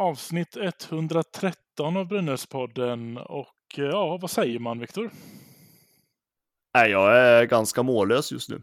Avsnitt 0.00 0.56
113 0.56 1.96
av 1.96 2.08
Brynäspodden 2.08 3.18
och 3.18 3.56
ja, 3.76 4.18
vad 4.20 4.30
säger 4.30 4.58
man 4.58 4.78
Viktor? 4.78 5.10
Nej, 6.74 6.90
jag 6.90 7.16
är 7.16 7.44
ganska 7.44 7.82
mållös 7.82 8.32
just 8.32 8.48
nu. 8.48 8.62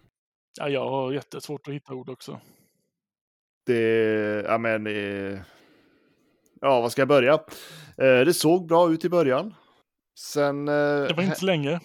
Ja, 0.59 0.69
jag 0.69 0.89
har 0.89 1.13
jättesvårt 1.13 1.67
att 1.67 1.73
hitta 1.73 1.93
ord 1.93 2.09
också. 2.09 2.39
Det, 3.65 4.43
ja 4.47 4.57
men, 4.57 4.87
eh, 4.87 5.39
ja 6.61 6.81
vad 6.81 6.91
ska 6.91 7.01
jag 7.01 7.07
börja? 7.07 7.33
Eh, 7.97 8.25
det 8.25 8.33
såg 8.33 8.67
bra 8.67 8.91
ut 8.91 9.05
i 9.05 9.09
början. 9.09 9.53
Sen... 10.19 10.67
Eh, 10.67 10.73
det 10.73 11.13
var 11.13 11.23
inte 11.23 11.45
länge. 11.45 11.79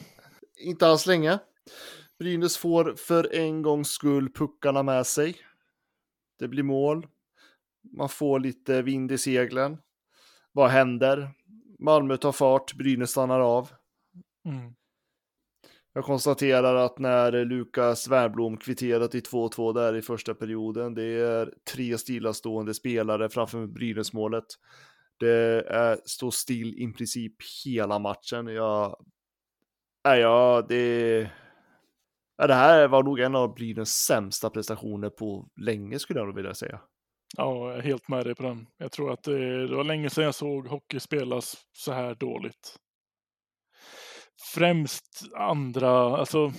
Inte 0.56 0.86
alls 0.86 1.06
länge. 1.06 1.38
Brynäs 2.18 2.56
får 2.56 2.94
för 2.96 3.34
en 3.34 3.62
gångs 3.62 3.88
skull 3.88 4.32
puckarna 4.32 4.82
med 4.82 5.06
sig. 5.06 5.36
Det 6.38 6.48
blir 6.48 6.62
mål. 6.62 7.06
Man 7.82 8.08
får 8.08 8.40
lite 8.40 8.82
vind 8.82 9.12
i 9.12 9.18
seglen. 9.18 9.78
Vad 10.52 10.70
händer? 10.70 11.30
Malmö 11.78 12.16
tar 12.16 12.32
fart, 12.32 12.74
Brynäs 12.74 13.10
stannar 13.10 13.40
av. 13.40 13.70
Mm. 14.44 14.74
Jag 15.94 16.04
konstaterar 16.04 16.74
att 16.74 16.98
när 16.98 17.44
Lukas 17.44 18.08
Wernbloom 18.08 18.56
kvitterat 18.56 19.10
till 19.10 19.22
2-2 19.22 19.74
där 19.74 19.96
i 19.96 20.02
första 20.02 20.34
perioden, 20.34 20.94
det 20.94 21.04
är 21.04 21.54
tre 21.72 21.98
stillastående 21.98 22.74
spelare 22.74 23.28
framför 23.28 23.66
Brynäsmålet. 23.66 24.44
Det 25.18 25.64
är, 25.68 25.98
står 26.04 26.30
still 26.30 26.74
i 26.74 26.92
princip 26.92 27.34
hela 27.64 27.98
matchen. 27.98 28.46
Jag, 28.46 28.96
nej, 30.04 30.20
ja, 30.20 30.66
det, 30.68 31.30
ja, 32.36 32.46
det 32.46 32.54
här 32.54 32.88
var 32.88 33.02
nog 33.02 33.20
en 33.20 33.34
av 33.34 33.54
Brynäs 33.54 33.90
sämsta 33.90 34.50
prestationer 34.50 35.10
på 35.10 35.48
länge 35.56 35.98
skulle 35.98 36.20
jag 36.20 36.26
nog 36.26 36.36
vilja 36.36 36.54
säga. 36.54 36.80
Ja, 37.36 37.70
jag 37.70 37.78
är 37.78 37.82
helt 37.82 38.08
med 38.08 38.26
dig 38.26 38.34
på 38.34 38.42
den. 38.42 38.66
Jag 38.78 38.92
tror 38.92 39.12
att 39.12 39.22
det, 39.22 39.66
det 39.66 39.76
var 39.76 39.84
länge 39.84 40.10
sedan 40.10 40.24
jag 40.24 40.34
såg 40.34 40.66
hockey 40.66 41.00
spelas 41.00 41.56
så 41.72 41.92
här 41.92 42.14
dåligt 42.14 42.76
främst 44.54 45.22
andra, 45.36 46.16
alltså 46.16 46.52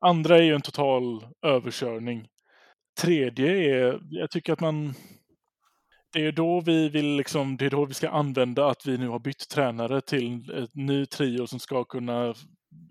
andra 0.00 0.38
är 0.38 0.42
ju 0.42 0.54
en 0.54 0.62
total 0.62 1.26
överkörning. 1.46 2.28
Tredje 3.00 3.50
är, 3.50 4.00
jag 4.10 4.30
tycker 4.30 4.52
att 4.52 4.60
man, 4.60 4.94
det 6.12 6.26
är 6.26 6.32
då 6.32 6.60
vi 6.60 6.88
vill 6.88 7.16
liksom, 7.16 7.56
det 7.56 7.66
är 7.66 7.70
då 7.70 7.84
vi 7.84 7.94
ska 7.94 8.08
använda 8.08 8.66
att 8.66 8.86
vi 8.86 8.98
nu 8.98 9.08
har 9.08 9.18
bytt 9.18 9.48
tränare 9.48 10.00
till 10.00 10.50
ett 10.50 10.74
ny 10.74 11.06
trio 11.06 11.46
som 11.46 11.58
ska 11.58 11.84
kunna 11.84 12.34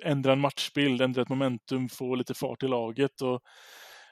ändra 0.06 0.34
en 0.34 0.40
matchbild, 0.40 1.02
ändra 1.02 1.22
ett 1.22 1.30
momentum, 1.30 1.90
få 1.90 2.16
lite 2.16 2.34
fart 2.34 2.64
i 2.64 2.68
laget 2.68 3.22
och 3.22 3.42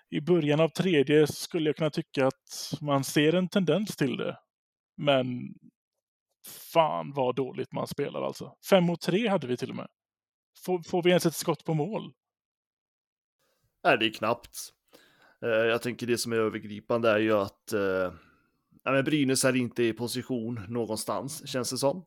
i 0.10 0.22
början 0.22 0.60
av 0.60 0.70
tredje 0.70 1.28
skulle 1.28 1.70
jag 1.70 1.76
kunna 1.76 1.90
tycka 1.90 2.28
att 2.28 2.74
man 2.82 3.04
ser 3.04 3.34
en 3.34 3.50
tendens 3.50 3.96
till 3.96 4.18
det. 4.18 4.38
Men 4.98 5.28
fan 6.74 7.14
vad 7.14 7.36
dåligt 7.36 7.72
man 7.72 7.88
spelar 7.88 8.22
alltså. 8.22 8.56
Fem 8.70 8.84
mot 8.84 9.02
tre 9.02 9.28
hade 9.28 9.48
vi 9.48 9.58
till 9.58 9.70
och 9.70 9.76
med. 9.76 9.88
Får, 10.66 10.84
får 10.84 11.04
vi 11.04 11.10
ens 11.10 11.26
ett 11.26 11.36
skott 11.36 11.64
på 11.64 11.74
mål? 11.74 12.14
Nej, 13.84 13.98
det 13.98 14.06
är 14.06 14.14
knappt. 14.14 14.58
Eh, 15.42 15.50
jag 15.50 15.82
tänker 15.82 16.08
det 16.08 16.18
som 16.18 16.34
är 16.34 16.38
övergripande 16.38 17.10
är 17.10 17.20
ju 17.20 17.34
att 17.34 17.74
eh, 17.74 18.14
ja, 18.84 18.92
men 18.92 19.04
Brynäs 19.04 19.46
är 19.46 19.56
inte 19.56 19.84
i 19.84 19.94
position 19.94 20.66
någonstans, 20.68 21.48
känns 21.48 21.70
det 21.70 21.78
som. 21.78 22.06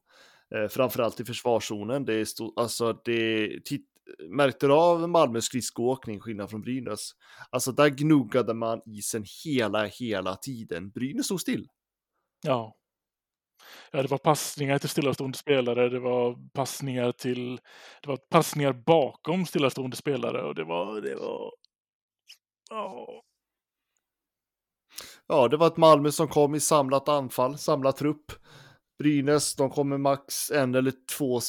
Eh, 0.55 0.69
framförallt 0.69 1.21
i 1.21 1.25
försvarszonen. 1.25 2.05
Det 2.05 2.15
är 2.15 2.25
stort, 2.25 2.55
alltså 2.57 2.93
det, 3.05 3.49
titt, 3.65 3.87
märkte 4.29 4.67
du 4.67 4.73
av 4.73 5.09
Malmös 5.09 5.45
skridskoåkning, 5.45 6.21
skillnad 6.21 6.51
från 6.51 6.63
Brynäs? 6.63 7.11
Alltså 7.51 7.73
där 7.73 7.89
gnuggade 7.89 8.55
man 8.55 8.81
isen 8.87 9.25
hela, 9.45 9.85
hela 9.85 10.37
tiden. 10.37 10.91
Brynäs 10.91 11.25
stod 11.25 11.41
still. 11.41 11.69
Ja 12.43 12.77
ja, 13.91 14.03
det 14.03 14.11
var 14.11 14.19
passningar 14.19 14.79
till 14.79 14.89
stillastående 14.89 15.39
spelare, 15.39 15.89
det 15.89 16.01
var 16.01 16.37
passningar 16.53 17.13
till, 17.13 17.61
det 18.03 18.09
var 18.09 18.17
passningar 18.17 18.73
bakom 18.73 19.47
stillastående 19.47 19.97
spelare 19.97 20.43
och 20.43 20.55
det 20.55 20.65
var, 20.65 21.01
det 21.01 21.15
var, 21.15 21.53
ja. 22.71 23.23
Ja, 25.27 25.49
det 25.49 25.57
var 25.57 25.67
ett 25.67 25.77
Malmö 25.77 26.11
som 26.11 26.29
kom 26.29 26.55
i 26.55 26.61
samlat 26.61 27.09
anfall, 27.09 27.59
samlat 27.59 27.97
trupp. 27.97 28.33
Brynäs, 29.01 29.55
de 29.57 29.71
kommer 29.71 29.99
max 29.99 30.51
en 30.51 30.75
eller 30.75 30.93
två, 31.19 31.41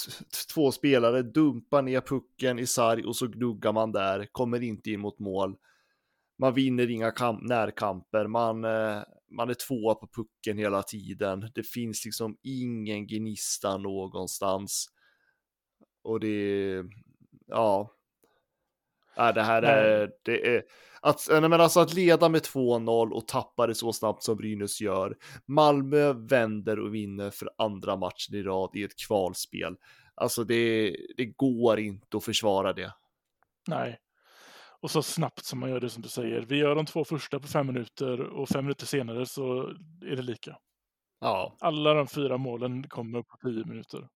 två 0.53 0.71
spelare, 0.71 1.21
dumpar 1.21 1.81
ner 1.81 2.01
pucken 2.01 2.59
i 2.59 2.67
sarg 2.67 3.05
och 3.05 3.15
så 3.15 3.27
gnuggar 3.27 3.73
man 3.73 3.91
där, 3.91 4.25
kommer 4.31 4.63
inte 4.63 4.91
in 4.91 4.99
mot 4.99 5.19
mål. 5.19 5.57
Man 6.39 6.53
vinner 6.53 6.89
inga 6.89 7.11
kamp, 7.11 7.43
närkamper, 7.43 8.27
man, 8.27 8.63
eh, 8.63 9.03
man 9.31 9.49
är 9.49 9.53
tvåa 9.53 9.95
på 9.95 10.07
pucken 10.07 10.57
hela 10.57 10.83
tiden. 10.83 11.51
Det 11.55 11.63
finns 11.63 12.05
liksom 12.05 12.37
ingen 12.41 13.07
gnista 13.07 13.77
någonstans. 13.77 14.85
Och 16.03 16.19
det, 16.19 16.83
ja 17.47 17.95
ja 19.15 19.31
det 19.31 19.41
här 19.41 19.61
är, 19.61 20.11
det 20.25 20.55
är, 20.55 20.63
att, 21.01 21.27
men 21.29 21.53
alltså 21.53 21.79
att 21.79 21.93
leda 21.93 22.29
med 22.29 22.41
2-0 22.41 23.11
och 23.11 23.27
tappa 23.27 23.67
det 23.67 23.75
så 23.75 23.93
snabbt 23.93 24.23
som 24.23 24.37
Brynäs 24.37 24.81
gör. 24.81 25.17
Malmö 25.45 26.13
vänder 26.13 26.79
och 26.79 26.95
vinner 26.95 27.29
för 27.29 27.49
andra 27.57 27.95
matchen 27.95 28.35
i 28.35 28.43
rad 28.43 28.69
i 28.75 28.83
ett 28.83 28.99
kvalspel. 29.07 29.75
Alltså 30.15 30.43
det, 30.43 30.95
det 31.17 31.25
går 31.25 31.79
inte 31.79 32.17
att 32.17 32.23
försvara 32.23 32.73
det. 32.73 32.93
Nej, 33.67 33.99
och 34.81 34.91
så 34.91 35.01
snabbt 35.01 35.45
som 35.45 35.59
man 35.59 35.69
gör 35.69 35.79
det 35.79 35.89
som 35.89 36.01
du 36.01 36.09
säger. 36.09 36.41
Vi 36.41 36.57
gör 36.57 36.75
de 36.75 36.85
två 36.85 37.05
första 37.05 37.39
på 37.39 37.47
fem 37.47 37.67
minuter 37.67 38.21
och 38.21 38.49
fem 38.49 38.65
minuter 38.65 38.85
senare 38.85 39.25
så 39.25 39.61
är 40.05 40.15
det 40.15 40.21
lika. 40.21 40.57
Ja. 41.19 41.57
Alla 41.59 41.93
de 41.93 42.07
fyra 42.07 42.37
målen 42.37 42.87
kommer 42.87 43.21
på 43.21 43.37
tio 43.37 43.65
minuter. 43.65 44.07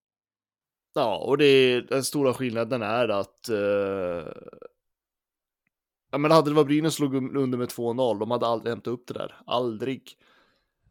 Ja, 0.94 1.16
och 1.16 1.38
det 1.38 1.44
är, 1.44 1.82
den 1.82 2.04
stora 2.04 2.34
skillnaden 2.34 2.82
är 2.82 3.08
att 3.08 3.48
uh... 3.50 4.24
Ja, 6.10 6.18
men 6.18 6.30
hade 6.30 6.50
det 6.50 6.54
varit 6.54 6.66
Brynäs 6.66 6.94
slog 6.94 7.14
under 7.14 7.58
med 7.58 7.68
2-0, 7.68 8.18
de 8.18 8.30
hade 8.30 8.46
aldrig 8.46 8.70
hämtat 8.70 8.92
upp 8.92 9.06
det 9.06 9.14
där. 9.14 9.36
Aldrig. 9.46 10.02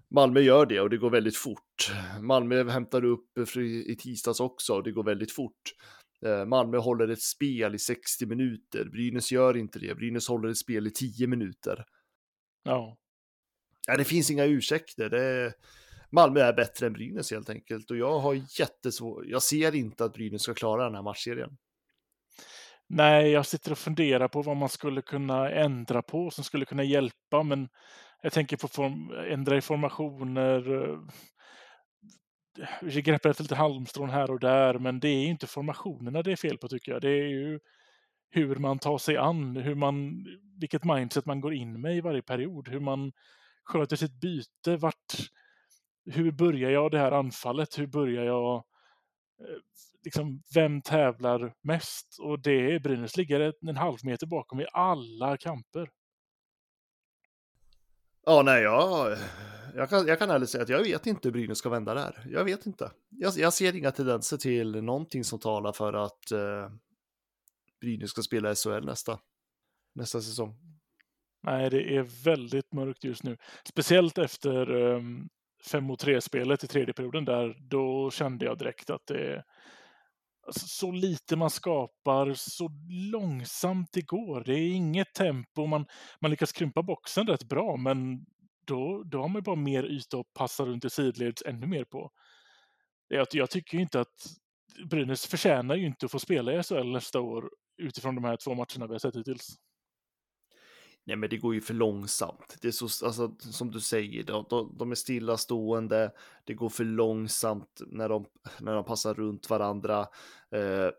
Malmö 0.10 0.40
gör 0.40 0.66
det 0.66 0.82
och 0.82 0.90
det 0.90 0.98
går 0.98 1.10
väldigt 1.10 1.38
fort. 1.38 1.92
Malmö 2.22 2.70
hämtar 2.70 3.06
upp 3.06 3.38
i 3.88 3.96
tisdags 3.96 4.40
också 4.40 4.74
och 4.74 4.84
det 4.84 4.92
går 4.92 5.04
väldigt 5.04 5.32
fort. 5.32 5.74
Eh, 6.26 6.46
Malmö 6.46 6.78
håller 6.78 7.08
ett 7.08 7.22
spel 7.22 7.76
i 7.76 7.80
60 7.80 8.26
minuter. 8.26 8.86
Brynäs 8.86 9.32
gör 9.32 9.58
inte 9.58 9.80
det. 9.80 9.96
Brynäs 9.96 10.28
håller 10.28 10.50
ett 10.50 10.58
spel 10.58 10.88
i 10.88 10.92
10 10.92 11.28
minuter. 11.28 11.86
Ja. 12.64 12.98
ja 13.88 13.98
det 13.98 14.06
finns 14.06 14.32
inga 14.32 14.46
ursäkter. 14.46 15.10
Det... 15.10 15.54
Malmö 16.12 16.40
är 16.40 16.54
bättre 16.54 16.88
än 16.88 16.94
Brynäs 16.94 17.32
helt 17.32 17.50
enkelt. 17.50 17.92
Och 17.92 17.98
jag 17.98 18.20
har 18.20 18.34
jättesvårt. 18.60 19.26
Jag 19.26 19.44
ser 19.44 19.76
inte 19.76 20.06
att 20.06 20.14
Brynäs 20.14 20.42
ska 20.42 20.54
klara 20.54 20.84
den 20.84 20.96
här 20.96 21.04
matchserien. 21.04 21.58
Nej, 22.88 23.30
jag 23.32 23.46
sitter 23.46 23.72
och 23.72 23.78
funderar 23.78 24.28
på 24.28 24.42
vad 24.42 24.58
man 24.58 24.70
skulle 24.70 25.02
kunna 25.02 25.52
ändra 25.52 26.02
på 26.02 26.32
som 26.32 26.44
skulle 26.44 26.66
kunna 26.66 26.84
hjälpa. 26.84 27.44
Men 27.44 27.70
jag 28.22 28.34
tänker 28.34 28.58
på 28.58 28.68
form, 28.68 29.12
ändra 29.28 29.58
i 29.58 29.62
formationer, 29.62 30.84
eh, 30.84 31.00
vi 32.82 33.02
greppar 33.02 33.30
efter 33.30 33.44
lite 33.44 33.56
halmstrån 33.56 34.10
här 34.10 34.32
och 34.32 34.40
där, 34.40 34.80
men 34.80 35.00
det 35.00 35.08
är 35.08 35.26
inte 35.26 35.48
formationerna 35.48 36.22
det 36.22 36.32
är 36.32 36.36
fel 36.36 36.58
på 36.58 36.68
tycker 36.68 36.92
jag. 36.92 37.02
Det 37.02 37.10
är 37.10 37.28
ju 37.28 37.60
hur 38.30 38.56
man 38.56 38.80
tar 38.80 38.98
sig 38.98 39.18
an, 39.18 39.56
hur 39.56 39.76
man, 39.76 40.26
vilket 40.60 40.84
mindset 40.84 41.26
man 41.26 41.42
går 41.42 41.54
in 41.54 41.82
med 41.82 41.98
i 41.98 42.02
varje 42.02 42.22
period, 42.22 42.68
hur 42.68 42.80
man 42.80 43.12
sköter 43.64 43.96
sitt 43.96 44.22
byte, 44.22 44.78
vart, 44.78 45.14
hur 46.06 46.32
börjar 46.32 46.70
jag 46.70 46.92
det 46.92 47.00
här 47.00 47.12
anfallet, 47.12 47.80
hur 47.80 47.88
börjar 47.88 48.24
jag, 48.26 48.56
eh, 49.40 49.58
liksom, 50.06 50.44
vem 50.54 50.82
tävlar 50.82 51.54
mest? 51.62 52.18
Och 52.20 52.42
det 52.42 52.76
är 52.76 52.80
Brynäs 52.80 53.18
ligger 53.18 53.54
en 53.70 53.78
halv 53.78 53.98
meter 54.04 54.28
bakom 54.28 54.60
i 54.60 54.66
alla 54.74 55.38
kamper. 55.38 55.90
Ja, 58.26 58.42
nej, 58.46 58.64
jag, 58.64 59.18
jag, 59.76 59.90
kan, 59.90 60.08
jag 60.08 60.20
kan 60.20 60.30
ärligt 60.30 60.50
säga 60.50 60.64
att 60.64 60.70
jag 60.70 60.84
vet 60.84 61.08
inte 61.08 61.28
hur 61.28 61.34
Brynäs 61.34 61.58
ska 61.58 61.70
vända 61.70 61.94
det 61.94 62.00
här. 62.00 62.26
Jag 62.30 62.44
vet 62.44 62.66
inte. 62.66 62.92
Jag, 63.10 63.34
jag 63.38 63.54
ser 63.54 63.76
inga 63.76 63.92
tendenser 63.92 64.38
till 64.38 64.84
någonting 64.84 65.24
som 65.24 65.40
talar 65.40 65.72
för 65.72 65.94
att 65.94 66.32
eh, 66.32 66.70
Brynäs 67.82 68.10
ska 68.10 68.22
spela 68.22 68.56
SHL 68.56 68.86
nästa, 68.86 69.20
nästa 69.96 70.22
säsong. 70.22 70.56
Nej, 71.44 71.70
det 71.70 71.96
är 71.96 72.24
väldigt 72.24 72.74
mörkt 72.74 73.04
just 73.04 73.24
nu. 73.24 73.38
Speciellt 73.68 74.18
efter 74.18 74.72
um, 74.72 75.30
5 75.72 75.84
mot 75.84 76.04
3-spelet 76.04 76.64
i 76.64 76.68
tredje 76.68 76.94
perioden 76.94 77.26
där, 77.26 77.58
då 77.60 78.12
kände 78.12 78.46
jag 78.46 78.58
direkt 78.58 78.90
att 78.90 79.08
det 79.08 79.44
alltså, 80.46 80.68
så 80.68 80.92
lite 80.92 81.36
man 81.36 81.50
skapar, 81.50 82.34
så 82.34 82.70
långsamt 83.12 83.90
det 83.92 84.02
går. 84.02 84.44
Det 84.44 84.54
är 84.54 84.70
inget 84.70 85.14
tempo, 85.14 85.66
man, 85.66 85.86
man 86.22 86.32
lyckas 86.32 86.52
krympa 86.52 86.84
boxen 86.84 87.28
rätt 87.28 87.44
bra, 87.44 87.78
men 87.78 88.26
då, 88.68 89.04
då 89.04 89.22
har 89.22 89.28
man 89.28 89.44
bara 89.44 89.56
mer 89.56 89.84
yta 89.84 90.18
att 90.20 90.34
passa 90.34 90.66
runt 90.66 90.86
i 90.86 90.90
sidleds 90.90 91.44
ännu 91.46 91.68
mer 91.68 91.84
på. 91.84 92.12
Jag, 93.08 93.28
jag 93.32 93.50
tycker 93.50 93.78
inte 93.78 94.00
att 94.02 94.38
Brynäs 94.90 95.26
förtjänar 95.26 95.76
ju 95.76 95.86
inte 95.86 96.06
att 96.06 96.12
få 96.12 96.20
spela 96.20 96.54
i 96.54 96.64
SHL 96.64 96.92
nästa 96.92 97.20
år 97.20 97.50
utifrån 97.78 98.16
de 98.16 98.24
här 98.24 98.38
två 98.38 98.54
matcherna 98.54 98.88
vi 98.88 98.94
har 98.94 99.00
sett 99.00 99.16
hittills. 99.16 99.56
Nej, 101.08 101.16
men 101.16 101.30
det 101.30 101.38
går 101.38 101.54
ju 101.54 101.62
för 101.62 101.74
långsamt. 101.74 102.58
Det 102.62 102.68
är 102.68 102.72
så, 102.72 103.06
alltså, 103.06 103.36
som 103.40 103.72
du 103.72 103.80
säger, 103.80 104.24
de, 104.24 104.76
de 104.78 104.92
är 104.92 104.96
stillastående. 104.96 106.12
Det 106.44 106.54
går 106.54 106.70
för 106.70 106.84
långsamt 106.84 107.82
när 107.88 108.10
de, 108.10 108.26
när 108.60 108.76
de 108.76 108.86
passar 108.86 109.14
runt 109.14 109.50
varandra. 109.50 110.00
Eh, 110.52 110.90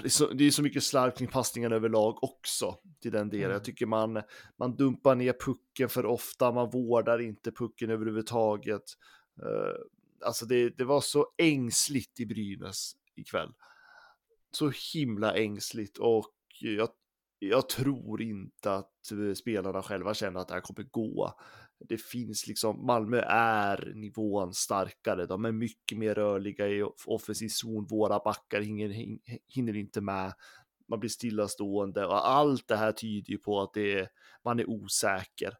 det, 0.00 0.04
är 0.04 0.08
så, 0.08 0.26
det 0.26 0.44
är 0.44 0.50
så 0.50 0.62
mycket 0.62 0.84
slarv 0.84 1.10
kring 1.10 1.28
passningen 1.28 1.72
överlag 1.72 2.24
också 2.24 2.78
till 3.00 3.12
den 3.12 3.28
delen. 3.28 3.44
Mm. 3.44 3.52
Jag 3.52 3.64
tycker 3.64 3.86
man, 3.86 4.22
man 4.58 4.76
dumpar 4.76 5.14
ner 5.14 5.34
pucken 5.40 5.88
för 5.88 6.06
ofta, 6.06 6.52
man 6.52 6.70
vårdar 6.70 7.18
inte 7.18 7.52
pucken 7.52 7.90
överhuvudtaget. 7.90 8.84
Uh, 9.42 10.26
alltså 10.26 10.46
det, 10.46 10.70
det 10.70 10.84
var 10.84 11.00
så 11.00 11.26
ängsligt 11.38 12.20
i 12.20 12.26
Brynäs 12.26 12.92
ikväll. 13.14 13.52
Så 14.50 14.72
himla 14.94 15.34
ängsligt 15.34 15.98
och 15.98 16.32
jag, 16.60 16.88
jag 17.38 17.68
tror 17.68 18.22
inte 18.22 18.72
att 18.72 19.12
eh, 19.12 19.34
spelarna 19.34 19.82
själva 19.82 20.14
känner 20.14 20.40
att 20.40 20.48
det 20.48 20.54
här 20.54 20.60
kommer 20.60 20.88
gå. 20.90 21.34
Det 21.88 21.98
finns 22.02 22.46
liksom, 22.46 22.86
Malmö 22.86 23.20
är 23.28 23.92
nivån 23.94 24.54
starkare, 24.54 25.26
de 25.26 25.44
är 25.44 25.52
mycket 25.52 25.98
mer 25.98 26.14
rörliga 26.14 26.68
i 26.68 26.82
offensiv 27.06 27.48
zon, 27.48 27.86
våra 27.86 28.18
backar 28.18 28.60
hinner, 28.60 29.18
hinner 29.46 29.76
inte 29.76 30.00
med, 30.00 30.32
man 30.88 31.00
blir 31.00 31.10
stillastående 31.10 32.06
och 32.06 32.28
allt 32.28 32.68
det 32.68 32.76
här 32.76 32.92
tyder 32.92 33.30
ju 33.30 33.38
på 33.38 33.60
att 33.60 33.74
det 33.74 33.98
är, 33.98 34.08
man 34.44 34.60
är 34.60 34.70
osäker. 34.70 35.54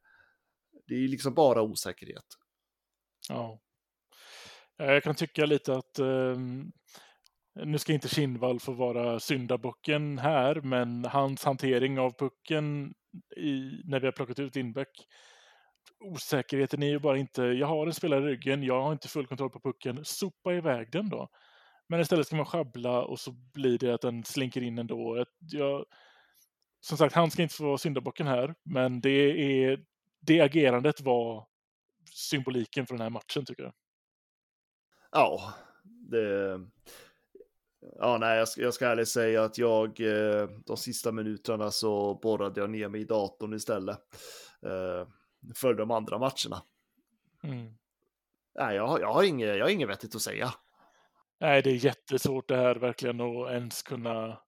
Det 0.87 0.95
är 0.95 1.09
liksom 1.09 1.35
bara 1.35 1.63
osäkerhet. 1.63 2.27
Ja. 3.29 3.61
Eh, 4.79 4.93
jag 4.93 5.03
kan 5.03 5.15
tycka 5.15 5.47
lite 5.47 5.75
att 5.75 5.99
eh 5.99 6.37
nu 7.65 7.79
ska 7.79 7.93
inte 7.93 8.09
Kindvall 8.09 8.61
få 8.61 8.73
vara 8.73 9.21
syndabocken 9.21 10.19
här, 10.19 10.61
men 10.61 11.05
hans 11.05 11.45
hantering 11.45 11.99
av 11.99 12.13
pucken 12.19 12.95
i, 13.37 13.83
när 13.85 14.01
vi 14.01 14.07
har 14.07 14.13
plockat 14.13 14.39
ut 14.39 14.55
Lindbäck 14.55 14.89
osäkerheten 16.01 16.83
är 16.83 16.89
ju 16.89 16.99
bara 16.99 17.19
inte, 17.19 17.43
jag 17.43 17.67
har 17.67 17.87
en 17.87 17.95
spelare 17.95 18.21
i 18.21 18.27
ryggen, 18.27 18.63
jag 18.63 18.83
har 18.83 18.93
inte 18.93 19.09
full 19.09 19.27
kontroll 19.27 19.51
på 19.51 19.61
pucken, 19.61 20.05
sopa 20.05 20.55
iväg 20.55 20.93
den 20.93 21.09
då. 21.09 21.29
Men 21.89 22.01
istället 22.01 22.27
ska 22.27 22.37
man 22.37 22.47
schabbla 22.47 23.03
och 23.03 23.21
så 23.21 23.33
blir 23.33 23.79
det 23.79 23.95
att 23.95 24.01
den 24.01 24.25
slinker 24.25 24.63
in 24.63 24.79
ändå. 24.79 25.25
Jag, 25.39 25.85
som 26.81 26.99
sagt, 26.99 27.15
han 27.15 27.31
ska 27.31 27.43
inte 27.43 27.55
få 27.55 27.65
vara 27.65 27.79
syndabocken 27.79 28.27
här, 28.27 28.55
men 28.65 29.01
det, 29.01 29.11
är, 29.65 29.85
det 30.21 30.41
agerandet 30.41 31.01
var 31.01 31.47
symboliken 32.13 32.87
för 32.87 32.95
den 32.95 33.03
här 33.03 33.11
matchen 33.11 33.45
tycker 33.45 33.63
jag. 33.63 33.73
Ja, 35.13 35.55
det... 35.85 36.61
Ja, 37.81 38.19
nej, 38.19 38.39
jag 38.39 38.49
ska, 38.49 38.63
jag 38.63 38.75
ska 38.75 38.87
ärligt 38.87 39.09
säga 39.09 39.45
att 39.45 39.59
jag 39.59 40.01
eh, 40.01 40.49
de 40.67 40.77
sista 40.77 41.13
minuterna 41.13 41.71
så 41.71 42.15
borrade 42.15 42.61
jag 42.61 42.71
ner 42.71 42.89
mig 42.89 43.01
i 43.01 43.05
datorn 43.05 43.55
istället. 43.55 43.99
Eh, 44.63 45.09
för 45.55 45.75
de 45.75 45.91
andra 45.91 46.19
matcherna. 46.19 46.63
Mm. 47.43 47.75
Nej, 48.59 48.77
jag, 48.77 48.87
har, 48.87 49.01
jag, 49.01 49.13
har 49.13 49.23
inget, 49.23 49.57
jag 49.57 49.65
har 49.65 49.71
inget 49.71 49.89
vettigt 49.89 50.15
att 50.15 50.23
säga. 50.23 50.55
Nej, 51.41 51.63
det 51.63 51.71
är 51.71 51.85
jättesvårt 51.85 52.49
det 52.49 52.57
här 52.57 52.75
verkligen 52.75 53.21
att 53.21 53.51
ens 53.51 53.83
kunna 53.83 54.39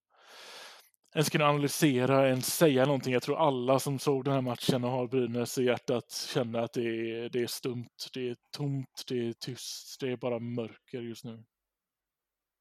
ens 1.15 1.31
kunna 1.31 1.49
analysera, 1.49 2.29
ens 2.29 2.56
säga 2.56 2.85
någonting. 2.85 3.12
Jag 3.12 3.23
tror 3.23 3.47
alla 3.47 3.79
som 3.79 3.99
såg 3.99 4.25
den 4.25 4.35
här 4.35 4.41
matchen 4.41 4.85
och 4.85 4.91
har 4.91 5.06
Brynäs 5.06 5.59
i 5.59 5.65
hjärtat 5.65 6.12
känner 6.35 6.59
att 6.59 6.73
det 6.73 6.83
är, 6.83 7.29
det 7.29 7.43
är 7.43 7.47
stumt, 7.47 7.88
det 8.15 8.29
är 8.29 8.37
tomt, 8.56 9.03
det 9.09 9.29
är 9.29 9.33
tyst, 9.33 10.00
det 10.00 10.12
är 10.12 10.17
bara 10.17 10.38
mörker 10.38 11.00
just 11.00 11.25
nu. 11.25 11.44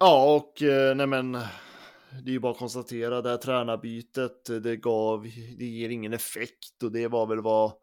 Ja, 0.02 0.36
och 0.36 0.62
eh, 0.62 0.96
nej 0.96 1.08
men 1.08 1.32
det 1.32 2.30
är 2.30 2.32
ju 2.32 2.40
bara 2.40 2.52
att 2.52 2.58
konstatera 2.58 3.22
det 3.22 3.30
här 3.30 3.38
tränarbytet, 3.38 4.46
det 4.64 4.76
gav, 4.76 5.24
det 5.58 5.66
ger 5.66 5.90
ingen 5.90 6.14
effekt 6.14 6.84
och 6.84 6.92
det 6.92 7.08
var 7.08 7.28
väl 7.28 7.42
vad 7.42 7.74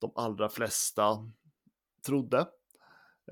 de 0.00 0.12
allra 0.14 0.48
flesta 0.48 1.04
trodde. 2.06 2.38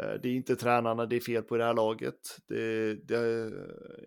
Eh, 0.00 0.12
det 0.22 0.28
är 0.28 0.34
inte 0.34 0.56
tränarna 0.56 1.06
det 1.06 1.16
är 1.16 1.20
fel 1.20 1.42
på 1.42 1.56
i 1.56 1.58
det 1.58 1.64
här 1.64 1.74
laget. 1.74 2.38
Det, 2.46 2.94
det, 2.94 3.52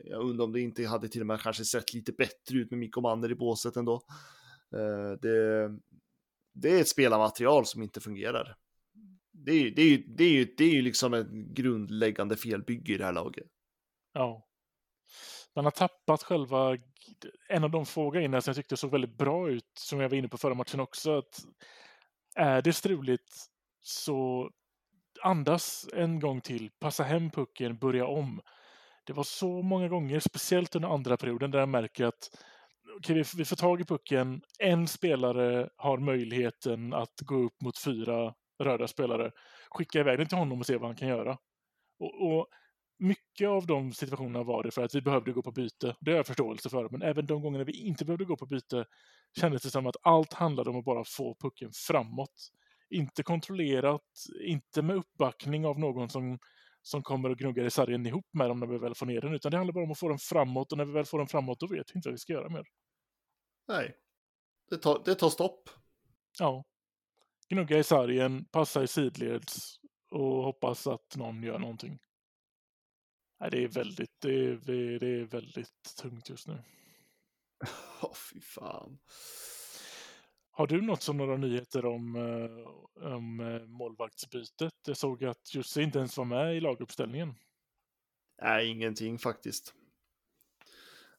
jag 0.05 0.21
undrar 0.21 0.45
om 0.45 0.53
det 0.53 0.61
inte 0.61 0.85
hade 0.85 1.07
till 1.09 1.21
och 1.21 1.27
med 1.27 1.41
kanske 1.41 1.65
sett 1.65 1.93
lite 1.93 2.11
bättre 2.11 2.57
ut 2.57 2.71
med 2.71 2.79
Mikko 2.79 3.01
Manner 3.01 3.31
i 3.31 3.35
båset 3.35 3.75
ändå. 3.75 4.01
Eh, 4.75 5.19
det, 5.21 5.69
det 6.53 6.69
är 6.69 6.81
ett 6.81 6.87
spelarmaterial 6.87 7.65
som 7.65 7.83
inte 7.83 7.99
fungerar. 7.99 8.55
Det 9.31 9.51
är, 9.51 9.71
det, 9.71 9.81
är, 9.81 10.03
det, 10.07 10.23
är, 10.23 10.47
det 10.57 10.63
är 10.63 10.73
ju 10.73 10.81
liksom 10.81 11.13
ett 11.13 11.31
grundläggande 11.31 12.35
felbygge 12.35 12.93
i 12.93 12.97
det 12.97 13.05
här 13.05 13.13
laget. 13.13 13.47
Ja. 14.17 14.43
Man 15.55 15.65
har 15.65 15.71
tappat 15.71 16.23
själva, 16.23 16.77
en 17.49 17.63
av 17.63 17.69
de 17.69 17.85
få 17.85 18.09
grejerna 18.09 18.41
som 18.41 18.51
jag 18.51 18.55
tyckte 18.55 18.77
såg 18.77 18.91
väldigt 18.91 19.17
bra 19.17 19.49
ut, 19.49 19.71
som 19.79 19.99
jag 19.99 20.09
var 20.09 20.17
inne 20.17 20.27
på 20.27 20.37
förra 20.37 20.53
matchen 20.53 20.79
också, 20.79 21.17
att 21.17 21.39
är 22.35 22.61
det 22.61 22.73
struligt 22.73 23.35
så 23.81 24.51
andas 25.23 25.87
en 25.93 26.19
gång 26.19 26.41
till, 26.41 26.69
passa 26.79 27.03
hem 27.03 27.31
pucken, 27.31 27.77
börja 27.77 28.05
om. 28.07 28.41
Det 29.05 29.13
var 29.13 29.23
så 29.23 29.61
många 29.61 29.87
gånger, 29.87 30.19
speciellt 30.19 30.75
under 30.75 30.89
andra 30.89 31.17
perioden, 31.17 31.51
där 31.51 31.59
jag 31.59 31.69
märker 31.69 32.05
att 32.05 32.29
okay, 32.97 33.15
vi, 33.15 33.23
vi 33.37 33.45
får 33.45 33.55
tag 33.55 33.81
i 33.81 33.85
pucken, 33.85 34.41
en 34.59 34.87
spelare 34.87 35.69
har 35.75 35.97
möjligheten 35.97 36.93
att 36.93 37.21
gå 37.21 37.35
upp 37.35 37.61
mot 37.61 37.83
fyra 37.83 38.33
röda 38.63 38.87
spelare, 38.87 39.31
skicka 39.69 39.99
iväg 39.99 40.17
den 40.17 40.27
till 40.27 40.37
honom 40.37 40.59
och 40.59 40.65
se 40.65 40.77
vad 40.77 40.89
han 40.89 40.95
kan 40.95 41.07
göra. 41.07 41.37
Och, 41.99 42.27
och 42.27 42.47
mycket 42.97 43.47
av 43.47 43.67
de 43.67 43.93
situationerna 43.93 44.43
var 44.43 44.63
det 44.63 44.71
för 44.71 44.83
att 44.83 44.95
vi 44.95 45.01
behövde 45.01 45.31
gå 45.31 45.41
på 45.41 45.51
byte. 45.51 45.95
Det 45.99 46.11
har 46.11 46.17
jag 46.17 46.27
förståelse 46.27 46.69
för. 46.69 46.89
Men 46.89 47.01
även 47.01 47.25
de 47.25 47.41
gångerna 47.41 47.63
vi 47.63 47.87
inte 47.87 48.05
behövde 48.05 48.25
gå 48.25 48.37
på 48.37 48.45
byte 48.45 48.85
kändes 49.39 49.61
det 49.61 49.69
som 49.69 49.87
att 49.87 49.95
allt 50.01 50.33
handlade 50.33 50.69
om 50.69 50.75
att 50.75 50.85
bara 50.85 51.03
få 51.03 51.35
pucken 51.39 51.71
framåt. 51.73 52.51
Inte 52.89 53.23
kontrollerat, 53.23 54.01
inte 54.41 54.81
med 54.81 54.95
uppbackning 54.95 55.65
av 55.65 55.79
någon 55.79 56.09
som, 56.09 56.39
som 56.81 57.03
kommer 57.03 57.29
och 57.29 57.37
gnuggar 57.37 57.65
i 57.65 57.71
sargen 57.71 58.05
ihop 58.05 58.27
med 58.33 58.49
dem 58.49 58.59
när 58.59 58.67
vi 58.67 58.77
väl 58.77 58.95
får 58.95 59.05
ner 59.05 59.21
den, 59.21 59.33
utan 59.33 59.51
det 59.51 59.57
handlar 59.57 59.73
bara 59.73 59.83
om 59.83 59.91
att 59.91 59.99
få 59.99 60.09
den 60.09 60.19
framåt 60.19 60.71
och 60.71 60.77
när 60.77 60.85
vi 60.85 60.91
väl 60.91 61.05
får 61.05 61.17
den 61.17 61.27
framåt 61.27 61.59
då 61.59 61.67
vet 61.67 61.91
vi 61.93 61.97
inte 61.97 62.09
vad 62.09 62.13
vi 62.13 62.17
ska 62.17 62.33
göra 62.33 62.49
mer. 62.49 62.65
Nej, 63.67 63.95
det 64.69 64.77
tar, 64.77 65.01
det 65.05 65.15
tar 65.15 65.29
stopp. 65.29 65.69
Ja. 66.39 66.65
Gnugga 67.49 67.77
i 67.77 67.83
sargen, 67.83 68.45
passa 68.45 68.83
i 68.83 68.87
sidleds 68.87 69.79
och 70.11 70.43
hoppas 70.43 70.87
att 70.87 71.15
någon 71.15 71.43
gör 71.43 71.59
någonting. 71.59 71.99
Nej, 73.39 73.51
det 73.51 73.63
är 73.63 73.67
väldigt, 73.67 74.21
det 74.21 74.45
är, 74.45 74.59
det 74.99 75.07
är 75.07 75.25
väldigt 75.25 75.95
tungt 76.01 76.29
just 76.29 76.47
nu. 76.47 76.53
Åh, 78.01 78.09
oh, 78.09 78.15
fy 78.15 78.41
fan. 78.41 78.97
Har 80.57 80.67
du 80.67 80.81
något 80.81 81.01
som 81.01 81.17
några 81.17 81.37
nyheter 81.37 81.85
om, 81.85 82.15
eh, 82.15 83.05
om 83.13 83.39
eh, 83.39 83.67
målvaktsbytet? 83.67 84.73
Jag 84.87 84.97
såg 84.97 85.23
att 85.23 85.55
Jussi 85.55 85.81
inte 85.81 85.99
ens 85.99 86.17
var 86.17 86.25
med 86.25 86.57
i 86.57 86.59
laguppställningen. 86.59 87.33
Nej, 88.41 88.67
ingenting 88.67 89.17
faktiskt. 89.19 89.73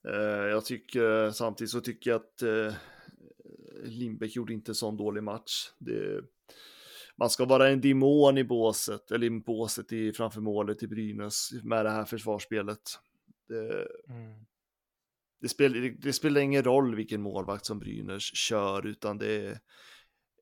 Eh, 0.09 0.15
jag 0.25 0.65
tycker 0.65 1.31
samtidigt 1.31 1.71
så 1.71 1.81
tycker 1.81 2.11
jag 2.11 2.21
att 2.21 2.43
Lindbäck 3.85 4.37
gjorde 4.37 4.53
inte 4.53 4.71
en 4.71 4.75
sån 4.75 4.97
dålig 4.97 5.23
match. 5.23 5.73
Det, 5.79 6.25
man 7.19 7.31
ska 7.31 7.45
vara 7.45 7.69
en 7.69 7.81
demon 7.81 8.39
i 8.39 8.45
båset, 8.45 9.11
eller 9.11 9.27
i 9.27 9.31
båset 9.31 9.93
i, 9.93 10.13
framför 10.13 10.41
målet 10.41 10.83
i 10.83 10.87
Brynäs 10.87 11.51
med 11.63 11.85
det 11.85 11.91
här 11.91 12.05
försvarsspelet. 12.05 12.81
Det, 13.49 13.87
mm. 14.09 14.47
det, 15.41 15.49
spel, 15.49 15.97
det, 15.99 16.13
spelar 16.13 16.41
ingen 16.41 16.65
roll 16.65 16.95
vilken 16.95 17.23
målvakt 17.23 17.67
som 17.67 17.79
Brynäs 17.79 18.23
kör, 18.23 18.87
utan 18.87 19.19
det, 19.19 19.61